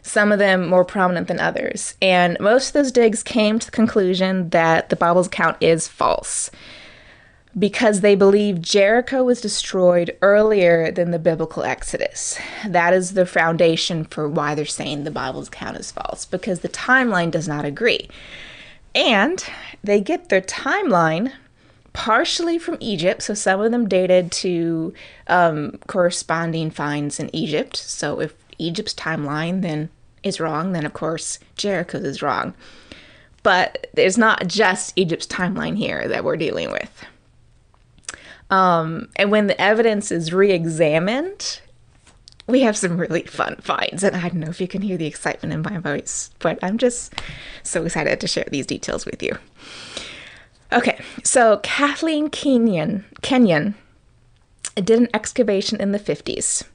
some 0.08 0.32
of 0.32 0.40
them 0.40 0.68
more 0.68 0.86
prominent 0.86 1.28
than 1.28 1.40
others. 1.40 1.96
And 2.02 2.38
most 2.40 2.70
of 2.70 2.74
those 2.74 2.92
digs 2.92 3.24
came 3.24 3.60
to 3.60 3.66
the 3.66 3.72
conclusion 3.72 4.50
that 4.50 4.90
the 4.90 4.96
Bible's 4.96 5.28
account 5.28 5.58
is 5.62 5.88
false 5.88 6.50
because 7.58 8.02
they 8.02 8.16
believe 8.16 8.62
Jericho 8.62 9.24
was 9.24 9.42
destroyed 9.42 10.16
earlier 10.22 10.92
than 10.92 11.12
the 11.12 11.20
biblical 11.20 11.64
Exodus. 11.64 12.38
That 12.68 12.94
is 12.94 13.14
the 13.14 13.26
foundation 13.26 14.06
for 14.06 14.30
why 14.30 14.54
they're 14.54 14.66
saying 14.66 15.04
the 15.04 15.12
Bible's 15.12 15.48
account 15.48 15.78
is 15.78 15.92
false 15.92 16.26
because 16.26 16.60
the 16.60 16.70
timeline 16.70 17.32
does 17.32 17.48
not 17.48 17.66
agree. 17.66 18.10
And 18.94 19.44
they 19.84 20.02
get 20.02 20.30
their 20.30 20.42
timeline 20.42 21.34
partially 21.94 22.60
from 22.60 22.78
Egypt, 22.80 23.24
so 23.24 23.34
some 23.34 23.60
of 23.60 23.72
them 23.72 23.90
dated 23.90 24.32
to 24.32 24.94
um, 25.26 25.80
corresponding 25.88 26.70
finds 26.70 27.20
in 27.20 27.36
Egypt. 27.36 27.76
So 27.76 28.22
if 28.22 28.36
Egypt's 28.60 28.94
timeline, 28.94 29.62
then 29.64 29.90
is 30.28 30.40
wrong, 30.40 30.74
then 30.74 30.86
of 30.86 30.94
course 30.94 31.40
Jericho 31.56 31.98
is 31.98 32.22
wrong. 32.22 32.54
But 33.44 33.88
there's 33.94 34.18
not 34.18 34.48
just 34.48 34.94
Egypt's 34.96 35.28
timeline 35.28 35.78
here 35.78 36.08
that 36.08 36.24
we're 36.24 36.38
dealing 36.38 36.72
with. 36.72 37.06
Um, 38.50 39.10
and 39.16 39.32
when 39.32 39.48
the 39.48 39.60
evidence 39.60 40.12
is 40.12 40.34
re 40.34 40.52
examined, 40.52 41.62
we 42.48 42.62
have 42.62 42.78
some 42.78 42.98
really 42.98 43.24
fun 43.24 43.58
finds. 43.62 44.04
And 44.04 44.16
I 44.16 44.30
don't 44.30 44.40
know 44.40 44.50
if 44.50 44.62
you 44.62 44.68
can 44.68 44.82
hear 44.82 44.98
the 44.98 45.06
excitement 45.06 45.54
in 45.54 45.62
my 45.62 45.80
voice, 45.80 46.32
but 46.40 46.58
I'm 46.62 46.78
just 46.78 47.14
so 47.64 47.86
excited 47.86 48.20
to 48.22 48.28
share 48.28 48.48
these 48.50 48.66
details 48.66 49.06
with 49.06 49.22
you. 49.22 49.38
Okay, 50.72 51.00
so 51.24 51.60
Kathleen 51.64 52.30
Kenyon, 52.30 53.06
Kenyon 53.22 53.76
did 54.76 55.00
an 55.00 55.10
excavation 55.14 55.80
in 55.80 55.92
the 55.92 56.00
50s 56.00 56.66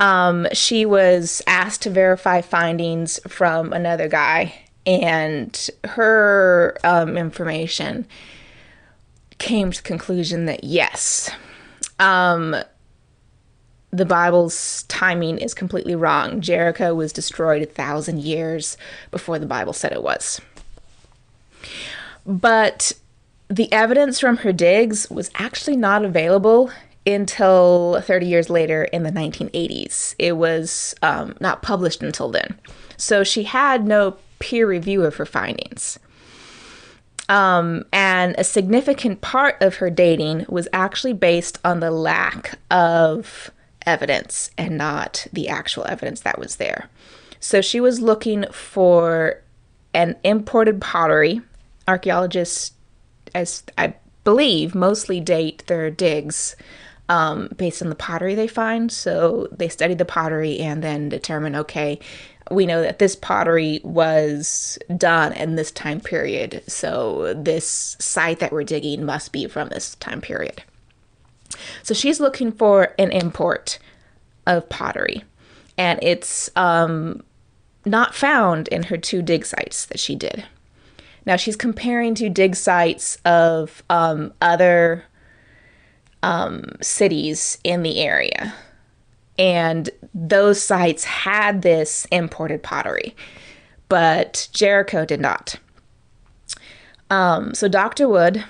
um, 0.00 0.46
she 0.52 0.86
was 0.86 1.42
asked 1.46 1.82
to 1.82 1.90
verify 1.90 2.40
findings 2.40 3.20
from 3.28 3.72
another 3.72 4.08
guy, 4.08 4.54
and 4.86 5.70
her 5.84 6.76
um, 6.84 7.16
information 7.16 8.06
came 9.38 9.70
to 9.70 9.82
the 9.82 9.86
conclusion 9.86 10.46
that 10.46 10.64
yes, 10.64 11.30
um, 11.98 12.56
the 13.90 14.04
Bible's 14.04 14.82
timing 14.84 15.38
is 15.38 15.54
completely 15.54 15.94
wrong. 15.94 16.40
Jericho 16.40 16.94
was 16.94 17.12
destroyed 17.12 17.62
a 17.62 17.66
thousand 17.66 18.22
years 18.22 18.76
before 19.10 19.38
the 19.38 19.46
Bible 19.46 19.72
said 19.72 19.92
it 19.92 20.02
was. 20.02 20.40
But 22.26 22.92
the 23.48 23.72
evidence 23.72 24.18
from 24.18 24.38
her 24.38 24.52
digs 24.52 25.08
was 25.10 25.30
actually 25.36 25.76
not 25.76 26.04
available 26.04 26.72
until 27.06 28.00
30 28.00 28.26
years 28.26 28.50
later 28.50 28.84
in 28.84 29.02
the 29.02 29.12
1980s. 29.12 30.14
It 30.18 30.36
was 30.36 30.94
um, 31.02 31.36
not 31.40 31.62
published 31.62 32.02
until 32.02 32.30
then. 32.30 32.58
So 32.96 33.24
she 33.24 33.44
had 33.44 33.86
no 33.86 34.16
peer 34.38 34.66
review 34.66 35.04
of 35.04 35.16
her 35.16 35.26
findings. 35.26 35.98
Um, 37.28 37.84
and 37.92 38.34
a 38.36 38.44
significant 38.44 39.20
part 39.20 39.60
of 39.62 39.76
her 39.76 39.90
dating 39.90 40.46
was 40.48 40.68
actually 40.72 41.14
based 41.14 41.58
on 41.64 41.80
the 41.80 41.90
lack 41.90 42.58
of 42.70 43.50
evidence 43.86 44.50
and 44.58 44.76
not 44.76 45.26
the 45.32 45.48
actual 45.48 45.84
evidence 45.84 46.20
that 46.20 46.38
was 46.38 46.56
there. 46.56 46.88
So 47.40 47.60
she 47.60 47.80
was 47.80 48.00
looking 48.00 48.44
for 48.52 49.42
an 49.92 50.16
imported 50.24 50.80
pottery. 50.80 51.40
Archaeologists, 51.86 52.72
as 53.34 53.62
I 53.76 53.94
believe, 54.24 54.74
mostly 54.74 55.20
date 55.20 55.64
their 55.66 55.90
digs 55.90 56.56
um, 57.08 57.48
based 57.56 57.82
on 57.82 57.88
the 57.88 57.94
pottery 57.94 58.34
they 58.34 58.48
find. 58.48 58.90
So 58.90 59.48
they 59.52 59.68
study 59.68 59.94
the 59.94 60.04
pottery 60.04 60.58
and 60.60 60.82
then 60.82 61.08
determine 61.08 61.54
okay, 61.56 61.98
we 62.50 62.66
know 62.66 62.82
that 62.82 62.98
this 62.98 63.16
pottery 63.16 63.80
was 63.82 64.78
done 64.96 65.32
in 65.32 65.56
this 65.56 65.70
time 65.70 66.00
period. 66.00 66.62
So 66.66 67.34
this 67.34 67.96
site 67.98 68.38
that 68.40 68.52
we're 68.52 68.64
digging 68.64 69.04
must 69.04 69.32
be 69.32 69.46
from 69.46 69.68
this 69.68 69.94
time 69.96 70.20
period. 70.20 70.62
So 71.82 71.94
she's 71.94 72.20
looking 72.20 72.52
for 72.52 72.94
an 72.98 73.12
import 73.12 73.78
of 74.46 74.68
pottery, 74.68 75.24
and 75.78 75.98
it's 76.02 76.50
um, 76.56 77.22
not 77.86 78.14
found 78.14 78.68
in 78.68 78.84
her 78.84 78.96
two 78.96 79.22
dig 79.22 79.46
sites 79.46 79.86
that 79.86 80.00
she 80.00 80.14
did. 80.14 80.44
Now 81.26 81.36
she's 81.36 81.56
comparing 81.56 82.14
to 82.16 82.28
dig 82.28 82.56
sites 82.56 83.16
of 83.24 83.82
um, 83.88 84.32
other 84.42 85.04
um, 86.24 86.64
cities 86.80 87.58
in 87.64 87.82
the 87.82 88.00
area. 88.00 88.54
And 89.38 89.90
those 90.14 90.62
sites 90.62 91.04
had 91.04 91.60
this 91.62 92.06
imported 92.10 92.62
pottery, 92.62 93.14
but 93.88 94.48
Jericho 94.52 95.04
did 95.04 95.20
not. 95.20 95.56
Um, 97.10 97.52
so 97.52 97.68
Dr. 97.68 98.08
Wood, 98.08 98.42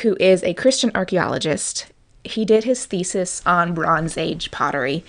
who 0.00 0.16
is 0.18 0.42
a 0.42 0.54
Christian 0.54 0.90
archaeologist, 0.94 1.92
he 2.24 2.44
did 2.46 2.64
his 2.64 2.86
thesis 2.86 3.42
on 3.44 3.74
Bronze 3.74 4.16
Age 4.16 4.50
pottery 4.50 5.04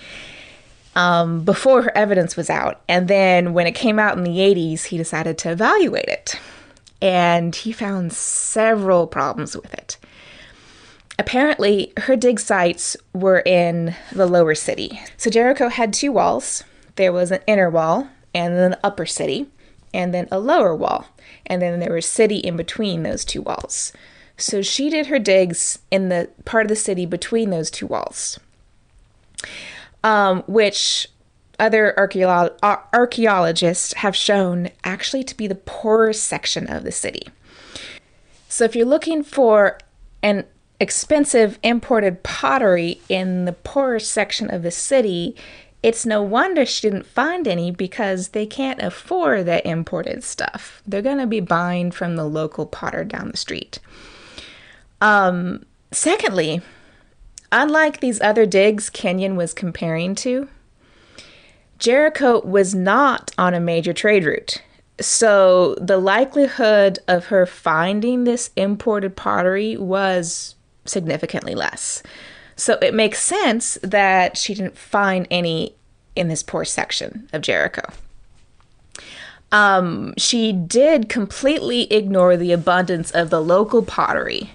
um, 0.94 1.42
before 1.42 1.82
her 1.82 1.96
evidence 1.96 2.36
was 2.36 2.50
out. 2.50 2.82
And 2.86 3.08
then 3.08 3.54
when 3.54 3.66
it 3.66 3.74
came 3.74 3.98
out 3.98 4.18
in 4.18 4.24
the 4.24 4.38
80s, 4.38 4.84
he 4.84 4.98
decided 4.98 5.38
to 5.38 5.52
evaluate 5.52 6.08
it. 6.08 6.38
And 7.00 7.54
he 7.54 7.72
found 7.72 8.12
several 8.12 9.06
problems 9.06 9.56
with 9.56 9.72
it. 9.72 9.96
Apparently, 11.18 11.92
her 11.98 12.16
dig 12.16 12.38
sites 12.38 12.96
were 13.12 13.40
in 13.40 13.94
the 14.12 14.26
lower 14.26 14.54
city. 14.54 15.00
So 15.16 15.30
Jericho 15.30 15.68
had 15.68 15.92
two 15.92 16.12
walls 16.12 16.62
there 16.98 17.12
was 17.12 17.30
an 17.30 17.40
inner 17.46 17.70
wall 17.70 18.08
and 18.34 18.56
then 18.56 18.72
an 18.72 18.78
upper 18.82 19.06
city, 19.06 19.46
and 19.94 20.12
then 20.12 20.28
a 20.30 20.38
lower 20.38 20.74
wall. 20.74 21.06
And 21.46 21.62
then 21.62 21.80
there 21.80 21.92
was 21.92 22.06
city 22.06 22.38
in 22.38 22.56
between 22.56 23.04
those 23.04 23.24
two 23.24 23.40
walls. 23.40 23.92
So 24.36 24.62
she 24.62 24.90
did 24.90 25.06
her 25.06 25.20
digs 25.20 25.78
in 25.90 26.08
the 26.08 26.28
part 26.44 26.66
of 26.66 26.68
the 26.68 26.76
city 26.76 27.06
between 27.06 27.50
those 27.50 27.70
two 27.70 27.86
walls, 27.86 28.38
um, 30.04 30.42
which 30.46 31.08
other 31.58 31.96
archaeologists 31.98 33.92
have 33.94 34.14
shown 34.14 34.70
actually 34.84 35.24
to 35.24 35.36
be 35.36 35.46
the 35.46 35.54
poorest 35.54 36.24
section 36.24 36.66
of 36.68 36.84
the 36.84 36.92
city. 36.92 37.28
So 38.48 38.64
if 38.64 38.76
you're 38.76 38.86
looking 38.86 39.22
for 39.22 39.78
an 40.22 40.44
expensive 40.80 41.58
imported 41.62 42.22
pottery 42.22 43.00
in 43.08 43.44
the 43.44 43.52
poorest 43.52 44.10
section 44.12 44.52
of 44.52 44.62
the 44.62 44.70
city, 44.70 45.34
it's 45.82 46.06
no 46.06 46.22
wonder 46.22 46.66
she 46.66 46.88
didn't 46.88 47.06
find 47.06 47.46
any 47.46 47.70
because 47.70 48.28
they 48.28 48.46
can't 48.46 48.82
afford 48.82 49.46
that 49.46 49.66
imported 49.66 50.24
stuff. 50.24 50.82
They're 50.86 51.02
going 51.02 51.18
to 51.18 51.26
be 51.26 51.40
buying 51.40 51.90
from 51.90 52.16
the 52.16 52.24
local 52.24 52.66
potter 52.66 53.04
down 53.04 53.30
the 53.30 53.36
street. 53.36 53.78
Um, 55.00 55.64
secondly, 55.92 56.62
unlike 57.52 58.00
these 58.00 58.20
other 58.20 58.46
digs 58.46 58.90
Kenyon 58.90 59.36
was 59.36 59.54
comparing 59.54 60.14
to, 60.16 60.48
Jericho 61.78 62.40
was 62.44 62.74
not 62.74 63.30
on 63.38 63.54
a 63.54 63.60
major 63.60 63.92
trade 63.92 64.24
route. 64.24 64.62
So 65.00 65.76
the 65.80 65.98
likelihood 65.98 66.98
of 67.06 67.26
her 67.26 67.46
finding 67.46 68.24
this 68.24 68.50
imported 68.56 69.14
pottery 69.14 69.76
was 69.76 70.56
significantly 70.88 71.54
less. 71.54 72.02
So 72.56 72.78
it 72.82 72.94
makes 72.94 73.22
sense 73.22 73.78
that 73.82 74.36
she 74.36 74.54
didn't 74.54 74.76
find 74.76 75.26
any 75.30 75.74
in 76.16 76.28
this 76.28 76.42
poor 76.42 76.64
section 76.64 77.28
of 77.32 77.42
Jericho. 77.42 77.82
Um, 79.52 80.12
she 80.18 80.52
did 80.52 81.08
completely 81.08 81.90
ignore 81.92 82.36
the 82.36 82.52
abundance 82.52 83.10
of 83.12 83.30
the 83.30 83.40
local 83.40 83.82
pottery 83.82 84.50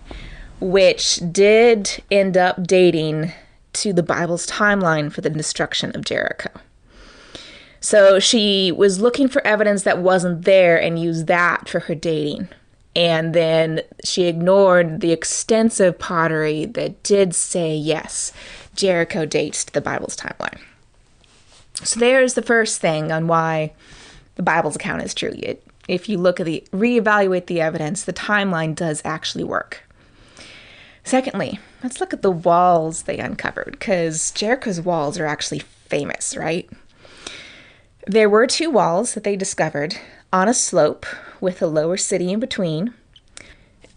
which 0.63 1.19
did 1.29 2.01
end 2.09 2.37
up 2.37 2.63
dating 2.63 3.33
to 3.73 3.91
the 3.91 4.01
Bible's 4.01 4.47
timeline 4.47 5.11
for 5.11 5.19
the 5.19 5.29
destruction 5.29 5.93
of 5.93 6.05
Jericho. 6.05 6.49
So 7.81 8.17
she 8.17 8.71
was 8.71 9.01
looking 9.01 9.27
for 9.27 9.45
evidence 9.45 9.83
that 9.83 9.97
wasn't 9.97 10.45
there 10.45 10.81
and 10.81 10.97
used 10.97 11.27
that 11.27 11.67
for 11.67 11.81
her 11.81 11.95
dating. 11.95 12.47
And 12.95 13.33
then 13.33 13.81
she 14.03 14.25
ignored 14.25 15.01
the 15.01 15.12
extensive 15.12 15.97
pottery 15.97 16.65
that 16.65 17.01
did 17.01 17.33
say, 17.33 17.75
yes, 17.75 18.31
Jericho 18.75 19.25
dates 19.25 19.65
to 19.65 19.73
the 19.73 19.81
Bible's 19.81 20.15
timeline. 20.15 20.59
So 21.75 22.00
there's 22.00 22.35
the 22.35 22.43
first 22.43 22.79
thing 22.79 23.12
on 23.12 23.27
why 23.27 23.73
the 24.35 24.43
Bible's 24.43 24.75
account 24.75 25.01
is 25.01 25.15
true. 25.15 25.33
It, 25.39 25.65
if 25.88 26.07
you 26.07 26.19
look 26.19 26.39
at 26.39 26.45
the 26.45 26.63
reevaluate 26.71 27.47
the 27.47 27.62
evidence, 27.62 28.03
the 28.03 28.13
timeline 28.13 28.75
does 28.75 29.01
actually 29.03 29.43
work. 29.43 29.81
Secondly, 31.03 31.59
let's 31.81 32.00
look 32.00 32.13
at 32.13 32.21
the 32.21 32.31
walls 32.31 33.03
they 33.03 33.18
uncovered, 33.18 33.72
because 33.72 34.31
Jericho's 34.31 34.79
walls 34.79 35.20
are 35.20 35.25
actually 35.25 35.59
famous, 35.59 36.37
right? 36.37 36.70
There 38.07 38.29
were 38.29 38.48
two 38.48 38.70
walls 38.70 39.13
that 39.13 39.24
they 39.24 39.35
discovered 39.35 39.98
on 40.31 40.48
a 40.48 40.53
slope 40.53 41.05
with 41.44 41.62
a 41.62 41.68
lower 41.68 41.98
city 41.98 42.32
in 42.32 42.40
between. 42.40 42.94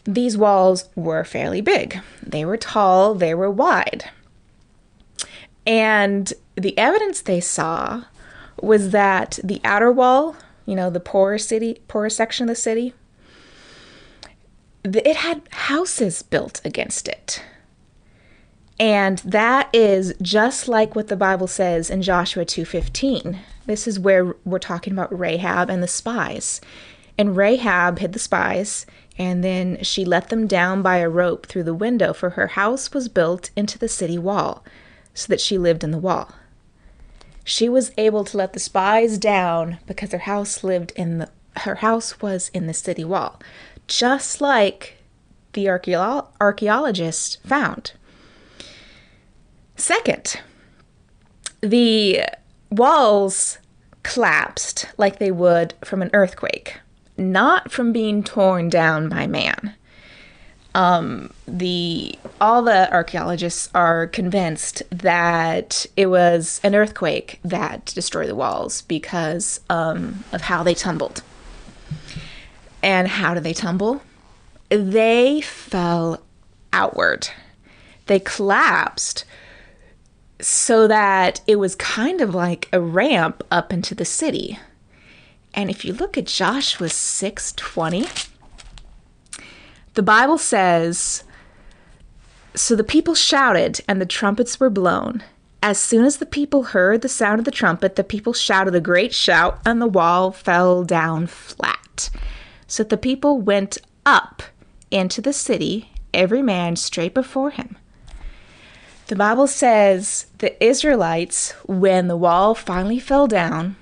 These 0.04 0.36
walls 0.36 0.88
were 0.96 1.24
fairly 1.24 1.60
big. 1.60 2.00
They 2.20 2.44
were 2.44 2.56
tall, 2.56 3.14
they 3.14 3.34
were 3.34 3.50
wide. 3.50 4.10
And 5.64 6.32
the 6.56 6.76
evidence 6.76 7.20
they 7.20 7.40
saw 7.40 8.04
was 8.60 8.90
that 8.90 9.38
the 9.42 9.60
outer 9.64 9.92
wall, 9.92 10.36
you 10.66 10.74
know, 10.74 10.90
the 10.90 11.00
poorer 11.00 11.38
city, 11.38 11.80
poorer 11.86 12.10
section 12.10 12.44
of 12.44 12.48
the 12.48 12.60
city, 12.60 12.94
it 14.84 15.16
had 15.16 15.42
houses 15.50 16.22
built 16.22 16.60
against 16.64 17.06
it. 17.08 17.42
And 18.78 19.18
that 19.18 19.68
is 19.72 20.14
just 20.20 20.68
like 20.68 20.94
what 20.94 21.08
the 21.08 21.16
Bible 21.16 21.46
says 21.46 21.90
in 21.90 22.02
Joshua 22.02 22.44
2:15. 22.44 23.38
This 23.66 23.86
is 23.86 23.98
where 23.98 24.34
we're 24.44 24.58
talking 24.58 24.92
about 24.92 25.16
Rahab 25.16 25.70
and 25.70 25.82
the 25.82 25.88
spies. 25.88 26.60
And 27.18 27.36
Rahab 27.36 27.98
hid 27.98 28.12
the 28.12 28.18
spies, 28.18 28.86
and 29.18 29.42
then 29.42 29.82
she 29.82 30.04
let 30.04 30.28
them 30.28 30.46
down 30.46 30.82
by 30.82 30.98
a 30.98 31.08
rope 31.08 31.46
through 31.46 31.64
the 31.64 31.74
window, 31.74 32.12
for 32.12 32.30
her 32.30 32.48
house 32.48 32.92
was 32.92 33.08
built 33.08 33.50
into 33.56 33.78
the 33.78 33.88
city 33.88 34.18
wall, 34.18 34.64
so 35.14 35.26
that 35.28 35.40
she 35.40 35.56
lived 35.56 35.82
in 35.82 35.90
the 35.90 35.98
wall. 35.98 36.34
She 37.44 37.68
was 37.68 37.92
able 37.96 38.24
to 38.24 38.36
let 38.36 38.52
the 38.52 38.60
spies 38.60 39.18
down 39.18 39.78
because 39.86 40.12
her 40.12 40.18
house 40.18 40.64
lived 40.64 40.92
in 40.96 41.18
the 41.18 41.30
her 41.60 41.76
house 41.76 42.20
was 42.20 42.50
in 42.52 42.66
the 42.66 42.74
city 42.74 43.02
wall 43.02 43.40
just 43.86 44.40
like 44.40 44.96
the 45.52 45.68
archaeologists 45.68 47.36
found. 47.46 47.92
Second, 49.76 50.40
the 51.60 52.22
walls 52.70 53.58
collapsed 54.02 54.86
like 54.96 55.18
they 55.18 55.30
would 55.30 55.74
from 55.84 56.02
an 56.02 56.10
earthquake, 56.12 56.80
not 57.16 57.70
from 57.70 57.92
being 57.92 58.22
torn 58.22 58.68
down 58.68 59.08
by 59.08 59.26
man. 59.26 59.74
Um, 60.74 61.32
the 61.48 62.18
all 62.38 62.62
the 62.62 62.92
archaeologists 62.92 63.70
are 63.74 64.08
convinced 64.08 64.82
that 64.90 65.86
it 65.96 66.06
was 66.06 66.60
an 66.62 66.74
earthquake 66.74 67.40
that 67.42 67.86
destroyed 67.86 68.28
the 68.28 68.34
walls 68.34 68.82
because 68.82 69.60
um, 69.70 70.24
of 70.32 70.42
how 70.42 70.62
they 70.62 70.74
tumbled. 70.74 71.22
And 72.82 73.08
how 73.08 73.32
do 73.32 73.40
they 73.40 73.54
tumble? 73.54 74.02
They 74.68 75.40
fell 75.40 76.22
outward. 76.72 77.28
They 78.04 78.20
collapsed 78.20 79.24
so 80.40 80.86
that 80.86 81.40
it 81.46 81.56
was 81.56 81.74
kind 81.74 82.20
of 82.20 82.34
like 82.34 82.68
a 82.72 82.80
ramp 82.80 83.42
up 83.50 83.72
into 83.72 83.94
the 83.94 84.04
city. 84.04 84.58
And 85.56 85.70
if 85.70 85.86
you 85.86 85.94
look 85.94 86.18
at 86.18 86.26
Joshua 86.26 86.88
6:20, 86.90 88.06
the 89.94 90.02
Bible 90.02 90.36
says, 90.36 91.24
"So 92.54 92.76
the 92.76 92.84
people 92.84 93.14
shouted 93.14 93.80
and 93.88 93.98
the 93.98 94.06
trumpets 94.06 94.60
were 94.60 94.68
blown. 94.68 95.24
As 95.62 95.78
soon 95.78 96.04
as 96.04 96.18
the 96.18 96.26
people 96.26 96.64
heard 96.64 97.00
the 97.00 97.08
sound 97.08 97.38
of 97.38 97.46
the 97.46 97.50
trumpet, 97.50 97.96
the 97.96 98.04
people 98.04 98.34
shouted 98.34 98.74
a 98.74 98.80
great 98.80 99.14
shout 99.14 99.58
and 99.64 99.80
the 99.80 99.86
wall 99.86 100.30
fell 100.30 100.84
down 100.84 101.26
flat." 101.26 102.10
So 102.66 102.84
the 102.84 102.98
people 102.98 103.40
went 103.40 103.78
up 104.04 104.42
into 104.90 105.22
the 105.22 105.32
city, 105.32 105.90
every 106.12 106.42
man 106.42 106.76
straight 106.76 107.14
before 107.14 107.50
him. 107.50 107.76
The 109.06 109.16
Bible 109.16 109.46
says 109.46 110.26
the 110.38 110.62
Israelites, 110.62 111.52
when 111.64 112.08
the 112.08 112.16
wall 112.16 112.54
finally 112.54 112.98
fell 112.98 113.26
down, 113.26 113.76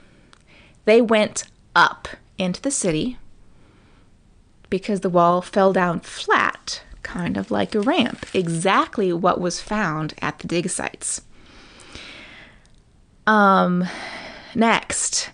they 0.85 1.01
went 1.01 1.45
up 1.75 2.09
into 2.39 2.61
the 2.61 2.71
city 2.71 3.19
because 4.71 5.01
the 5.01 5.11
wall 5.11 5.41
fell 5.41 5.73
down 5.73 6.01
flat, 6.01 6.83
kind 7.03 7.37
of 7.37 7.51
like 7.51 7.75
a 7.75 7.81
ramp, 7.81 8.27
exactly 8.35 9.13
what 9.13 9.41
was 9.41 9.61
found 9.61 10.15
at 10.21 10.39
the 10.41 10.49
dig 10.49 10.69
sites. 10.69 11.23
Um, 13.27 13.85
next, 14.55 15.31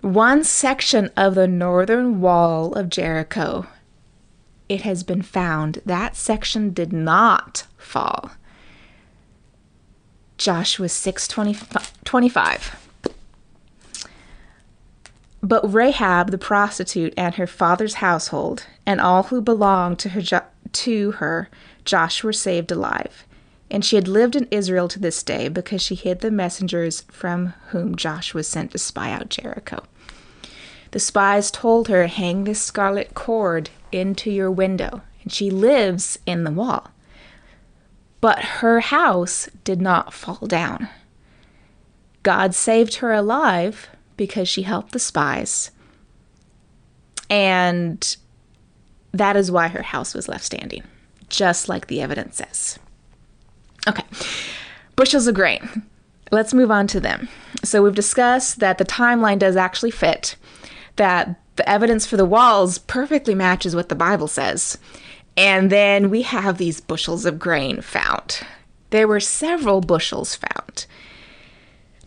one 0.00 0.44
section 0.44 1.10
of 1.16 1.34
the 1.34 1.46
northern 1.46 2.20
wall 2.20 2.72
of 2.74 2.90
Jericho, 2.90 3.66
it 4.68 4.82
has 4.82 5.04
been 5.04 5.22
found 5.22 5.80
that 5.86 6.16
section 6.16 6.72
did 6.72 6.92
not 6.92 7.66
fall. 7.76 8.32
Joshua 10.36 10.88
6 10.88 11.28
25. 11.28 12.85
But 15.46 15.72
Rahab 15.72 16.32
the 16.32 16.38
prostitute 16.38 17.14
and 17.16 17.36
her 17.36 17.46
father's 17.46 17.94
household 17.94 18.66
and 18.84 19.00
all 19.00 19.22
who 19.24 19.40
belonged 19.40 20.00
to 20.00 20.08
her, 20.08 20.42
to 20.72 21.10
her 21.12 21.48
Joshua 21.84 22.32
saved 22.32 22.72
alive. 22.72 23.24
And 23.70 23.84
she 23.84 23.94
had 23.94 24.08
lived 24.08 24.34
in 24.34 24.48
Israel 24.50 24.88
to 24.88 24.98
this 24.98 25.22
day 25.22 25.48
because 25.48 25.80
she 25.80 25.94
hid 25.94 26.18
the 26.18 26.32
messengers 26.32 27.02
from 27.02 27.54
whom 27.68 27.94
Joshua 27.94 28.42
sent 28.42 28.72
to 28.72 28.78
spy 28.78 29.12
out 29.12 29.28
Jericho. 29.28 29.84
The 30.90 30.98
spies 30.98 31.52
told 31.52 31.86
her, 31.86 32.08
Hang 32.08 32.42
this 32.42 32.60
scarlet 32.60 33.14
cord 33.14 33.70
into 33.92 34.32
your 34.32 34.50
window, 34.50 35.02
and 35.22 35.32
she 35.32 35.48
lives 35.48 36.18
in 36.26 36.42
the 36.42 36.50
wall. 36.50 36.90
But 38.20 38.40
her 38.40 38.80
house 38.80 39.48
did 39.62 39.80
not 39.80 40.12
fall 40.12 40.48
down. 40.48 40.88
God 42.24 42.52
saved 42.52 42.96
her 42.96 43.12
alive 43.12 43.90
because 44.16 44.48
she 44.48 44.62
helped 44.62 44.92
the 44.92 44.98
spies. 44.98 45.70
And 47.28 48.16
that 49.12 49.36
is 49.36 49.50
why 49.50 49.68
her 49.68 49.82
house 49.82 50.14
was 50.14 50.28
left 50.28 50.44
standing, 50.44 50.82
just 51.28 51.68
like 51.68 51.86
the 51.86 52.00
evidence 52.00 52.36
says. 52.36 52.78
Okay, 53.88 54.04
bushels 54.94 55.26
of 55.26 55.34
grain. 55.34 55.82
Let's 56.32 56.54
move 56.54 56.70
on 56.70 56.86
to 56.88 57.00
them. 57.00 57.28
So 57.62 57.82
we've 57.82 57.94
discussed 57.94 58.58
that 58.58 58.78
the 58.78 58.84
timeline 58.84 59.38
does 59.38 59.56
actually 59.56 59.92
fit, 59.92 60.36
that 60.96 61.40
the 61.56 61.68
evidence 61.68 62.06
for 62.06 62.16
the 62.16 62.24
walls 62.24 62.78
perfectly 62.78 63.34
matches 63.34 63.76
what 63.76 63.88
the 63.88 63.94
Bible 63.94 64.28
says. 64.28 64.78
And 65.36 65.70
then 65.70 66.10
we 66.10 66.22
have 66.22 66.58
these 66.58 66.80
bushels 66.80 67.26
of 67.26 67.38
grain 67.38 67.80
found. 67.80 68.40
There 68.90 69.08
were 69.08 69.20
several 69.20 69.80
bushels 69.80 70.34
found. 70.34 70.86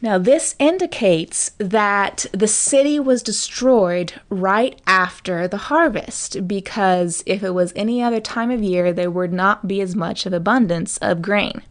Now, 0.01 0.17
this 0.17 0.55
indicates 0.59 1.51
that 1.57 2.25
the 2.31 2.47
city 2.47 2.99
was 2.99 3.21
destroyed 3.21 4.13
right 4.29 4.81
after 4.88 5.47
the 5.47 5.57
harvest 5.57 6.47
because 6.47 7.21
if 7.25 7.43
it 7.43 7.53
was 7.53 7.73
any 7.75 8.01
other 8.01 8.21
time 8.21 8.49
of 8.49 8.63
year, 8.63 8.93
there 8.93 9.12
would 9.12 9.33
not 9.33 9.67
be 9.67 9.81
as 9.81 9.95
much 9.95 10.25
of 10.25 10.31
abundance 10.31 10.97
of 10.97 11.21
grain. 11.21 11.62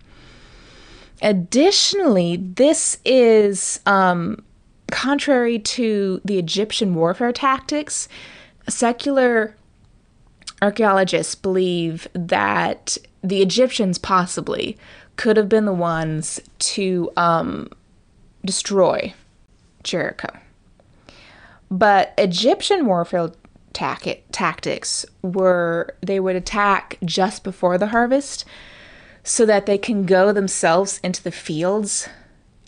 Additionally, 1.23 2.37
this 2.37 2.99
is 3.05 3.81
um, 3.87 4.45
contrary 4.91 5.59
to 5.59 6.21
the 6.25 6.39
Egyptian 6.39 6.95
warfare 6.95 7.33
tactics. 7.33 8.09
Secular 8.69 9.57
archaeologists 10.61 11.35
believe 11.35 12.09
that 12.13 12.99
the 13.23 13.41
Egyptians 13.41 13.99
possibly 13.99 14.77
could 15.17 15.37
have 15.37 15.49
been 15.49 15.65
the 15.65 15.73
ones 15.73 16.41
to 16.59 17.11
um, 17.17 17.69
destroy 18.45 19.15
Jericho. 19.83 20.29
But 21.71 22.15
Egyptian 22.17 22.87
warfare 22.87 23.31
tactics 23.73 25.07
were 25.23 25.95
they 26.01 26.19
would 26.19 26.37
attack 26.37 26.99
just 27.05 27.45
before 27.45 27.79
the 27.79 27.89
harvest 27.89 28.45
so 29.23 29.45
that 29.47 29.67
they 29.67 29.79
can 29.79 30.07
go 30.07 30.33
themselves 30.33 30.99
into 31.05 31.23
the 31.23 31.31
fields 31.31 32.09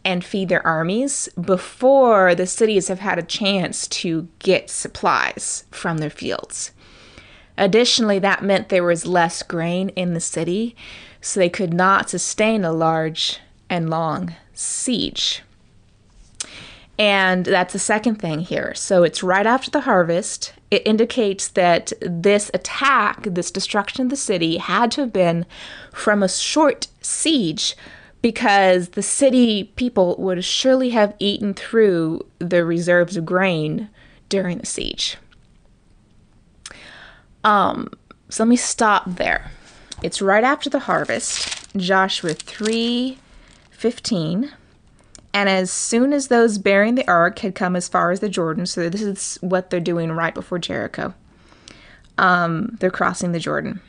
and 0.05 0.25
feed 0.25 0.49
their 0.49 0.67
armies 0.67 1.29
before 1.41 2.35
the 2.35 2.47
cities 2.47 2.89
have 2.89 3.01
had 3.01 3.19
a 3.19 3.23
chance 3.23 3.87
to 3.89 4.29
get 4.39 4.71
supplies 4.71 5.65
from 5.71 5.99
their 5.99 6.11
fields. 6.11 6.73
Additionally, 7.59 8.19
that 8.19 8.43
meant 8.43 8.69
there 8.69 8.85
was 8.85 9.05
less 9.05 9.43
grain 9.43 9.91
in 9.91 10.15
the 10.15 10.21
city, 10.21 10.75
so 11.21 11.39
they 11.39 11.51
could 11.51 11.75
not 11.75 12.09
sustain 12.09 12.65
a 12.65 12.73
large 12.73 13.39
and 13.69 13.91
long 13.91 14.35
siege. 14.55 15.43
And 17.01 17.47
that's 17.47 17.73
the 17.73 17.79
second 17.79 18.17
thing 18.17 18.41
here. 18.41 18.75
So 18.75 19.05
it's 19.05 19.23
right 19.23 19.47
after 19.47 19.71
the 19.71 19.81
harvest. 19.81 20.53
It 20.71 20.87
indicates 20.87 21.49
that 21.49 21.95
this 22.03 22.51
attack, 22.53 23.23
this 23.23 23.51
destruction 23.51 24.03
of 24.03 24.11
the 24.11 24.17
city, 24.17 24.59
had 24.59 24.91
to 24.93 25.01
have 25.01 25.13
been 25.13 25.47
from 25.95 26.23
a 26.23 26.29
short 26.29 26.89
siege 27.01 27.75
because 28.21 28.91
the 28.91 29.03
city 29.03 29.73
people 29.77 30.15
would 30.19 30.45
surely 30.45 30.91
have 30.91 31.17
eaten 31.19 31.55
through 31.55 32.27
the 32.39 32.67
reserves 32.67 33.17
of 33.17 33.25
grain 33.25 33.89
during 34.29 34.59
the 34.59 34.67
siege. 34.67 35.17
Um, 37.43 37.89
so 38.29 38.45
let 38.45 38.49
me 38.49 38.57
stop 38.57 39.05
there. 39.07 39.51
It's 40.03 40.21
right 40.21 40.45
after 40.45 40.69
the 40.69 40.81
harvest, 40.81 41.75
Joshua 41.79 42.35
3 42.35 43.17
15 43.71 44.53
and 45.33 45.49
as 45.49 45.71
soon 45.71 46.13
as 46.13 46.29
those 46.29 46.59
bearing 46.59 46.97
the 46.97 47.09
ark 47.09 47.39
had 47.41 47.55
come 47.55 47.77
as 47.77 47.89
far 47.89 48.11
as 48.11 48.21
the 48.21 48.29
Jordan, 48.29 48.67
so 48.67 48.89
this 48.89 49.03
is 49.03 49.39
what 49.41 49.71
they're 49.71 49.81
doing 49.81 50.13
right 50.13 50.35
before 50.35 50.59
Jericho, 50.59 51.15
um, 52.19 52.77
they're 52.81 52.91
crossing 52.91 53.33
the 53.33 53.39
Jordan. 53.39 53.81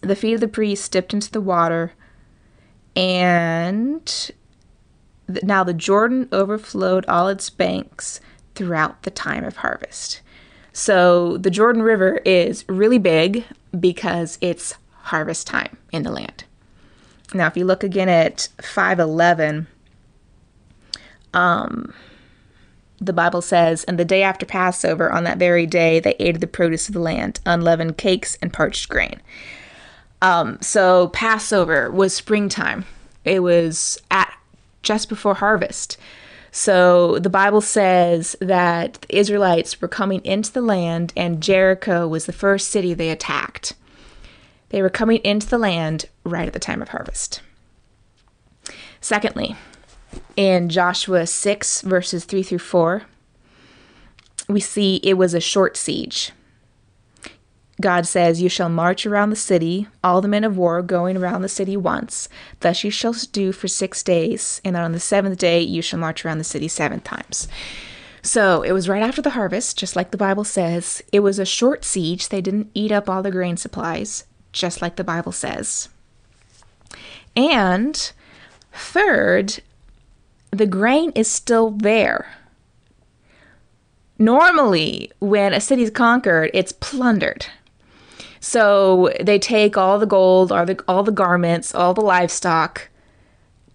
The 0.00 0.16
feet 0.16 0.34
of 0.34 0.40
the 0.40 0.48
priests 0.48 0.88
dipped 0.88 1.12
into 1.12 1.30
the 1.30 1.40
water, 1.40 1.92
and 2.96 4.30
now 5.42 5.64
the 5.64 5.74
Jordan 5.74 6.28
overflowed 6.32 7.04
all 7.06 7.28
its 7.28 7.50
banks 7.50 8.20
throughout 8.54 9.02
the 9.02 9.10
time 9.10 9.44
of 9.44 9.58
harvest. 9.58 10.22
So 10.72 11.36
the 11.38 11.50
Jordan 11.50 11.82
River 11.82 12.20
is 12.24 12.64
really 12.68 12.98
big 12.98 13.44
because 13.78 14.38
it's 14.40 14.74
harvest 15.02 15.46
time 15.46 15.76
in 15.92 16.02
the 16.04 16.10
land. 16.10 16.44
Now, 17.34 17.46
if 17.46 17.56
you 17.56 17.64
look 17.64 17.84
again 17.84 18.08
at 18.08 18.48
511, 18.62 19.66
um, 21.34 21.94
the 23.00 23.12
Bible 23.12 23.42
says, 23.42 23.84
and 23.84 23.98
the 23.98 24.04
day 24.04 24.22
after 24.22 24.44
Passover, 24.44 25.10
on 25.10 25.24
that 25.24 25.38
very 25.38 25.66
day, 25.66 26.00
they 26.00 26.14
ate 26.18 26.40
the 26.40 26.46
produce 26.46 26.88
of 26.88 26.94
the 26.94 27.00
land, 27.00 27.40
unleavened 27.46 27.96
cakes 27.96 28.36
and 28.42 28.52
parched 28.52 28.88
grain. 28.88 29.20
Um, 30.20 30.58
so 30.60 31.08
Passover 31.08 31.90
was 31.90 32.14
springtime. 32.14 32.84
It 33.24 33.40
was 33.40 34.00
at 34.10 34.32
just 34.82 35.08
before 35.08 35.34
harvest. 35.34 35.96
So 36.50 37.18
the 37.18 37.30
Bible 37.30 37.60
says 37.60 38.34
that 38.40 38.94
the 38.94 39.16
Israelites 39.16 39.80
were 39.80 39.88
coming 39.88 40.24
into 40.24 40.52
the 40.52 40.62
land, 40.62 41.12
and 41.16 41.42
Jericho 41.42 42.08
was 42.08 42.26
the 42.26 42.32
first 42.32 42.70
city 42.70 42.94
they 42.94 43.10
attacked. 43.10 43.74
They 44.70 44.82
were 44.82 44.90
coming 44.90 45.18
into 45.18 45.46
the 45.46 45.58
land 45.58 46.06
right 46.24 46.46
at 46.46 46.52
the 46.52 46.58
time 46.58 46.82
of 46.82 46.88
harvest. 46.88 47.42
Secondly, 49.00 49.56
in 50.36 50.68
Joshua 50.68 51.26
6, 51.26 51.82
verses 51.82 52.24
3 52.24 52.42
through 52.42 52.58
4, 52.58 53.02
we 54.48 54.60
see 54.60 54.96
it 55.02 55.14
was 55.14 55.34
a 55.34 55.40
short 55.40 55.76
siege. 55.76 56.32
God 57.80 58.06
says, 58.06 58.42
You 58.42 58.48
shall 58.48 58.68
march 58.68 59.06
around 59.06 59.30
the 59.30 59.36
city, 59.36 59.86
all 60.02 60.20
the 60.20 60.28
men 60.28 60.44
of 60.44 60.56
war 60.56 60.82
going 60.82 61.16
around 61.16 61.42
the 61.42 61.48
city 61.48 61.76
once. 61.76 62.28
Thus 62.60 62.82
you 62.82 62.90
shall 62.90 63.12
do 63.12 63.52
for 63.52 63.68
six 63.68 64.02
days, 64.02 64.60
and 64.64 64.76
on 64.76 64.92
the 64.92 65.00
seventh 65.00 65.38
day 65.38 65.60
you 65.60 65.82
shall 65.82 66.00
march 66.00 66.24
around 66.24 66.38
the 66.38 66.44
city 66.44 66.66
seven 66.66 67.00
times. 67.00 67.46
So 68.22 68.62
it 68.62 68.72
was 68.72 68.88
right 68.88 69.02
after 69.02 69.22
the 69.22 69.30
harvest, 69.30 69.78
just 69.78 69.94
like 69.94 70.10
the 70.10 70.16
Bible 70.16 70.44
says. 70.44 71.02
It 71.12 71.20
was 71.20 71.38
a 71.38 71.44
short 71.44 71.84
siege. 71.84 72.28
They 72.28 72.40
didn't 72.40 72.70
eat 72.74 72.90
up 72.90 73.08
all 73.08 73.22
the 73.22 73.30
grain 73.30 73.56
supplies, 73.56 74.24
just 74.52 74.82
like 74.82 74.96
the 74.96 75.04
Bible 75.04 75.32
says. 75.32 75.88
And 77.36 78.12
third, 78.72 79.62
the 80.50 80.66
grain 80.66 81.12
is 81.14 81.30
still 81.30 81.70
there. 81.70 82.34
Normally, 84.18 85.12
when 85.20 85.52
a 85.52 85.60
city 85.60 85.82
is 85.82 85.90
conquered, 85.90 86.50
it's 86.52 86.72
plundered. 86.72 87.46
So 88.40 89.12
they 89.20 89.38
take 89.38 89.76
all 89.76 89.98
the 89.98 90.06
gold, 90.06 90.50
all 90.50 90.66
the, 90.66 90.82
all 90.88 91.02
the 91.02 91.12
garments, 91.12 91.74
all 91.74 91.94
the 91.94 92.00
livestock, 92.00 92.88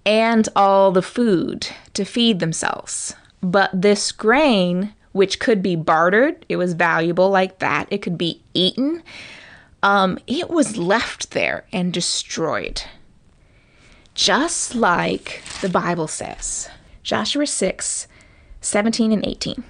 and 0.05 0.47
all 0.55 0.91
the 0.91 1.01
food 1.01 1.67
to 1.93 2.03
feed 2.03 2.39
themselves. 2.39 3.15
But 3.41 3.69
this 3.73 4.11
grain, 4.11 4.93
which 5.11 5.39
could 5.39 5.61
be 5.61 5.75
bartered, 5.75 6.45
it 6.49 6.57
was 6.57 6.73
valuable 6.73 7.29
like 7.29 7.59
that, 7.59 7.87
it 7.89 8.01
could 8.01 8.17
be 8.17 8.41
eaten, 8.53 9.03
um, 9.81 10.17
it 10.27 10.49
was 10.49 10.77
left 10.77 11.31
there 11.31 11.65
and 11.73 11.93
destroyed 11.93 12.83
just 14.13 14.75
like 14.75 15.43
the 15.61 15.69
Bible 15.69 16.07
says. 16.07 16.69
Joshua 17.01 17.45
6 17.45 18.07
17 18.61 19.11
and 19.11 19.25
18. 19.25 19.63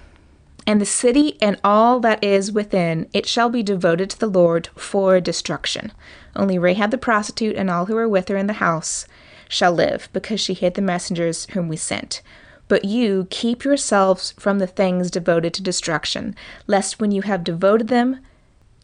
And 0.66 0.80
the 0.80 0.86
city 0.86 1.42
and 1.42 1.60
all 1.64 2.00
that 2.02 2.24
is 2.24 2.52
within, 2.52 3.10
it 3.12 3.26
shall 3.26 3.50
be 3.50 3.64
devoted 3.64 4.10
to 4.12 4.20
the 4.20 4.28
Lord 4.28 4.70
for 4.76 5.20
destruction. 5.20 5.92
Only 6.36 6.58
Rahab 6.58 6.92
the 6.92 6.98
prostitute 6.98 7.56
and 7.56 7.70
all 7.70 7.86
who 7.86 7.98
are 7.98 8.08
with 8.08 8.30
her 8.30 8.38
in 8.38 8.48
the 8.48 8.54
house 8.54 9.06
shall 9.50 9.74
live, 9.74 10.10
because 10.14 10.40
she 10.40 10.54
hid 10.54 10.76
the 10.76 10.82
messengers 10.82 11.48
whom 11.52 11.68
we 11.68 11.76
sent. 11.76 12.22
But 12.68 12.86
you 12.86 13.28
keep 13.30 13.66
yourselves 13.66 14.34
from 14.38 14.60
the 14.60 14.68
things 14.68 15.12
devoted 15.12 15.54
to 15.56 15.64
destruction, 15.64 16.36
lest 16.66 17.00
when 17.00 17.12
you 17.12 17.24
have 17.24 17.44
devoted 17.44 17.90
them, 17.90 18.20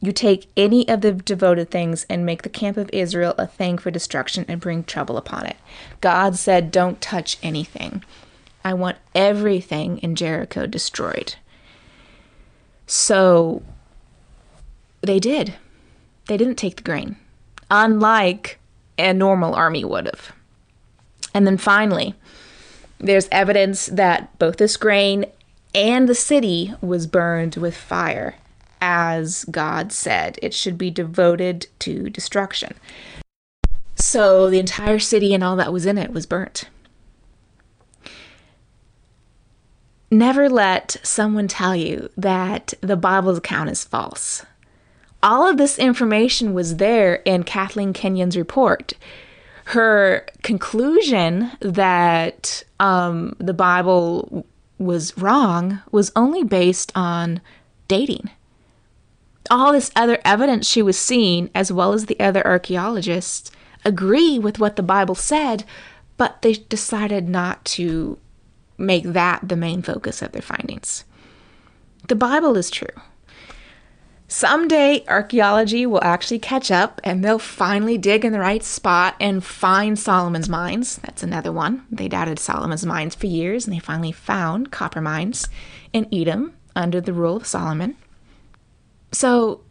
you 0.02 0.12
take 0.12 0.50
any 0.56 0.88
of 0.88 1.02
the 1.02 1.12
devoted 1.12 1.70
things 1.70 2.06
and 2.10 2.26
make 2.26 2.44
the 2.44 2.50
camp 2.50 2.78
of 2.78 2.90
Israel 2.94 3.36
a 3.38 3.48
thing 3.48 3.78
for 3.78 3.92
destruction 3.92 4.46
and 4.48 4.62
bring 4.62 4.84
trouble 4.84 5.18
upon 5.18 5.46
it. 5.46 5.58
God 6.00 6.36
said, 6.38 6.72
Don't 6.72 7.02
touch 7.02 7.38
anything. 7.44 8.04
I 8.64 8.74
want 8.74 8.98
everything 9.14 9.98
in 10.00 10.16
Jericho 10.16 10.66
destroyed. 10.66 11.36
So 12.88 13.62
they 15.02 15.20
did. 15.20 15.56
They 16.28 16.38
didn't 16.38 16.56
take 16.56 16.78
the 16.78 16.84
grain. 16.84 17.18
Unlike 17.70 18.60
a 18.98 19.14
normal 19.14 19.54
army 19.54 19.84
would 19.84 20.06
have. 20.06 20.32
And 21.34 21.46
then 21.46 21.58
finally, 21.58 22.16
there's 23.00 23.30
evidence 23.32 23.86
that 23.88 24.38
both 24.40 24.58
this 24.58 24.78
grain 24.78 25.26
and 25.74 26.10
the 26.10 26.16
city 26.16 26.74
was 26.82 27.08
burned 27.08 27.56
with 27.56 27.78
fire, 27.78 28.36
as 28.82 29.46
God 29.46 29.92
said 29.92 30.40
it 30.42 30.54
should 30.54 30.78
be 30.78 30.92
devoted 30.92 31.68
to 31.80 32.10
destruction. 32.10 32.74
So 33.96 34.50
the 34.50 34.60
entire 34.60 35.00
city 35.00 35.34
and 35.34 35.44
all 35.44 35.56
that 35.58 35.74
was 35.74 35.86
in 35.86 35.98
it 35.98 36.12
was 36.12 36.26
burnt. 36.26 36.66
Never 40.12 40.50
let 40.50 40.98
someone 41.04 41.48
tell 41.48 41.76
you 41.76 42.10
that 42.18 42.74
the 42.82 42.96
Bible's 42.96 43.38
account 43.38 43.70
is 43.70 43.84
false. 43.84 44.44
All 45.22 45.48
of 45.48 45.58
this 45.58 45.78
information 45.78 46.54
was 46.54 46.78
there 46.78 47.16
in 47.26 47.44
Kathleen 47.44 47.94
Kenyon's 47.94 48.38
report. 48.38 48.94
Her 49.66 50.26
conclusion 50.42 51.52
that 51.60 52.64
um, 52.80 53.36
the 53.38 53.54
Bible 53.54 54.48
was 54.80 55.16
wrong 55.18 55.82
was 55.92 56.12
only 56.16 56.44
based 56.44 56.92
on 56.96 57.42
dating. 57.88 58.32
All 59.50 59.72
this 59.72 59.92
other 59.96 60.20
evidence 60.24 60.68
she 60.68 60.82
was 60.82 60.98
seeing, 60.98 61.50
as 61.56 61.72
well 61.72 61.94
as 61.94 62.06
the 62.06 62.20
other 62.20 62.46
archaeologists, 62.46 63.52
agree 63.84 64.38
with 64.38 64.60
what 64.60 64.76
the 64.76 64.84
Bible 64.84 65.16
said, 65.16 65.64
but 66.18 66.42
they 66.42 66.54
decided 66.54 67.28
not 67.28 67.66
to 67.66 68.20
make 68.78 69.04
that 69.04 69.48
the 69.48 69.56
main 69.56 69.82
focus 69.82 70.22
of 70.22 70.32
their 70.32 70.42
findings. 70.42 71.04
The 72.08 72.16
Bible 72.16 72.56
is 72.58 72.70
true. 72.70 72.88
Someday, 74.32 75.04
archaeology 75.08 75.88
will 75.88 76.04
actually 76.04 76.38
catch 76.38 76.70
up 76.70 77.02
and 77.04 77.26
they'll 77.26 77.40
finally 77.40 77.98
dig 77.98 78.24
in 78.24 78.32
the 78.32 78.40
right 78.40 78.64
spot 78.64 79.16
and 79.20 79.44
find 79.44 79.98
Solomon's 79.98 80.48
mines. 80.48 80.98
That's 80.98 81.24
another 81.24 81.52
one. 81.52 81.88
They 81.90 82.08
doubted 82.08 82.38
Solomon's 82.38 82.86
mines 82.86 83.16
for 83.16 83.26
years 83.26 83.66
and 83.66 83.76
they 83.76 83.80
finally 83.80 84.12
found 84.12 84.72
copper 84.72 85.02
mines 85.02 85.48
in 85.94 86.08
Edom 86.14 86.54
under 86.76 87.02
the 87.02 87.12
rule 87.12 87.38
of 87.38 87.48
Solomon. 87.48 87.96
So, 89.12 89.62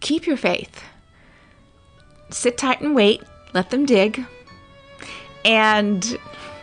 keep 0.00 0.26
your 0.26 0.36
faith. 0.36 0.82
Sit 2.30 2.56
tight 2.58 2.80
and 2.80 2.94
wait, 2.94 3.22
let 3.52 3.70
them 3.70 3.86
dig, 3.86 4.24
and 5.44 6.18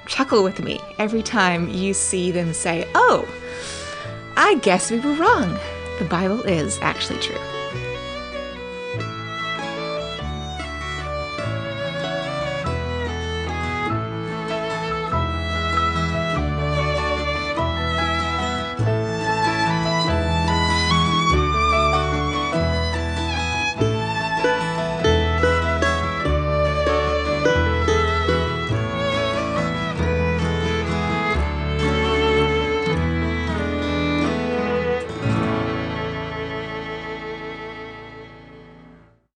chuckle 0.07 0.43
with 0.43 0.59
me 0.59 0.79
every 0.97 1.21
time 1.21 1.69
you 1.69 1.93
see 1.93 2.31
them 2.31 2.53
say, 2.53 2.87
Oh, 2.95 3.27
I 4.35 4.55
guess 4.55 4.91
we 4.91 4.99
were 4.99 5.13
wrong. 5.13 5.57
The 5.99 6.05
Bible 6.05 6.41
is 6.41 6.79
actually 6.81 7.19
true. 7.19 7.37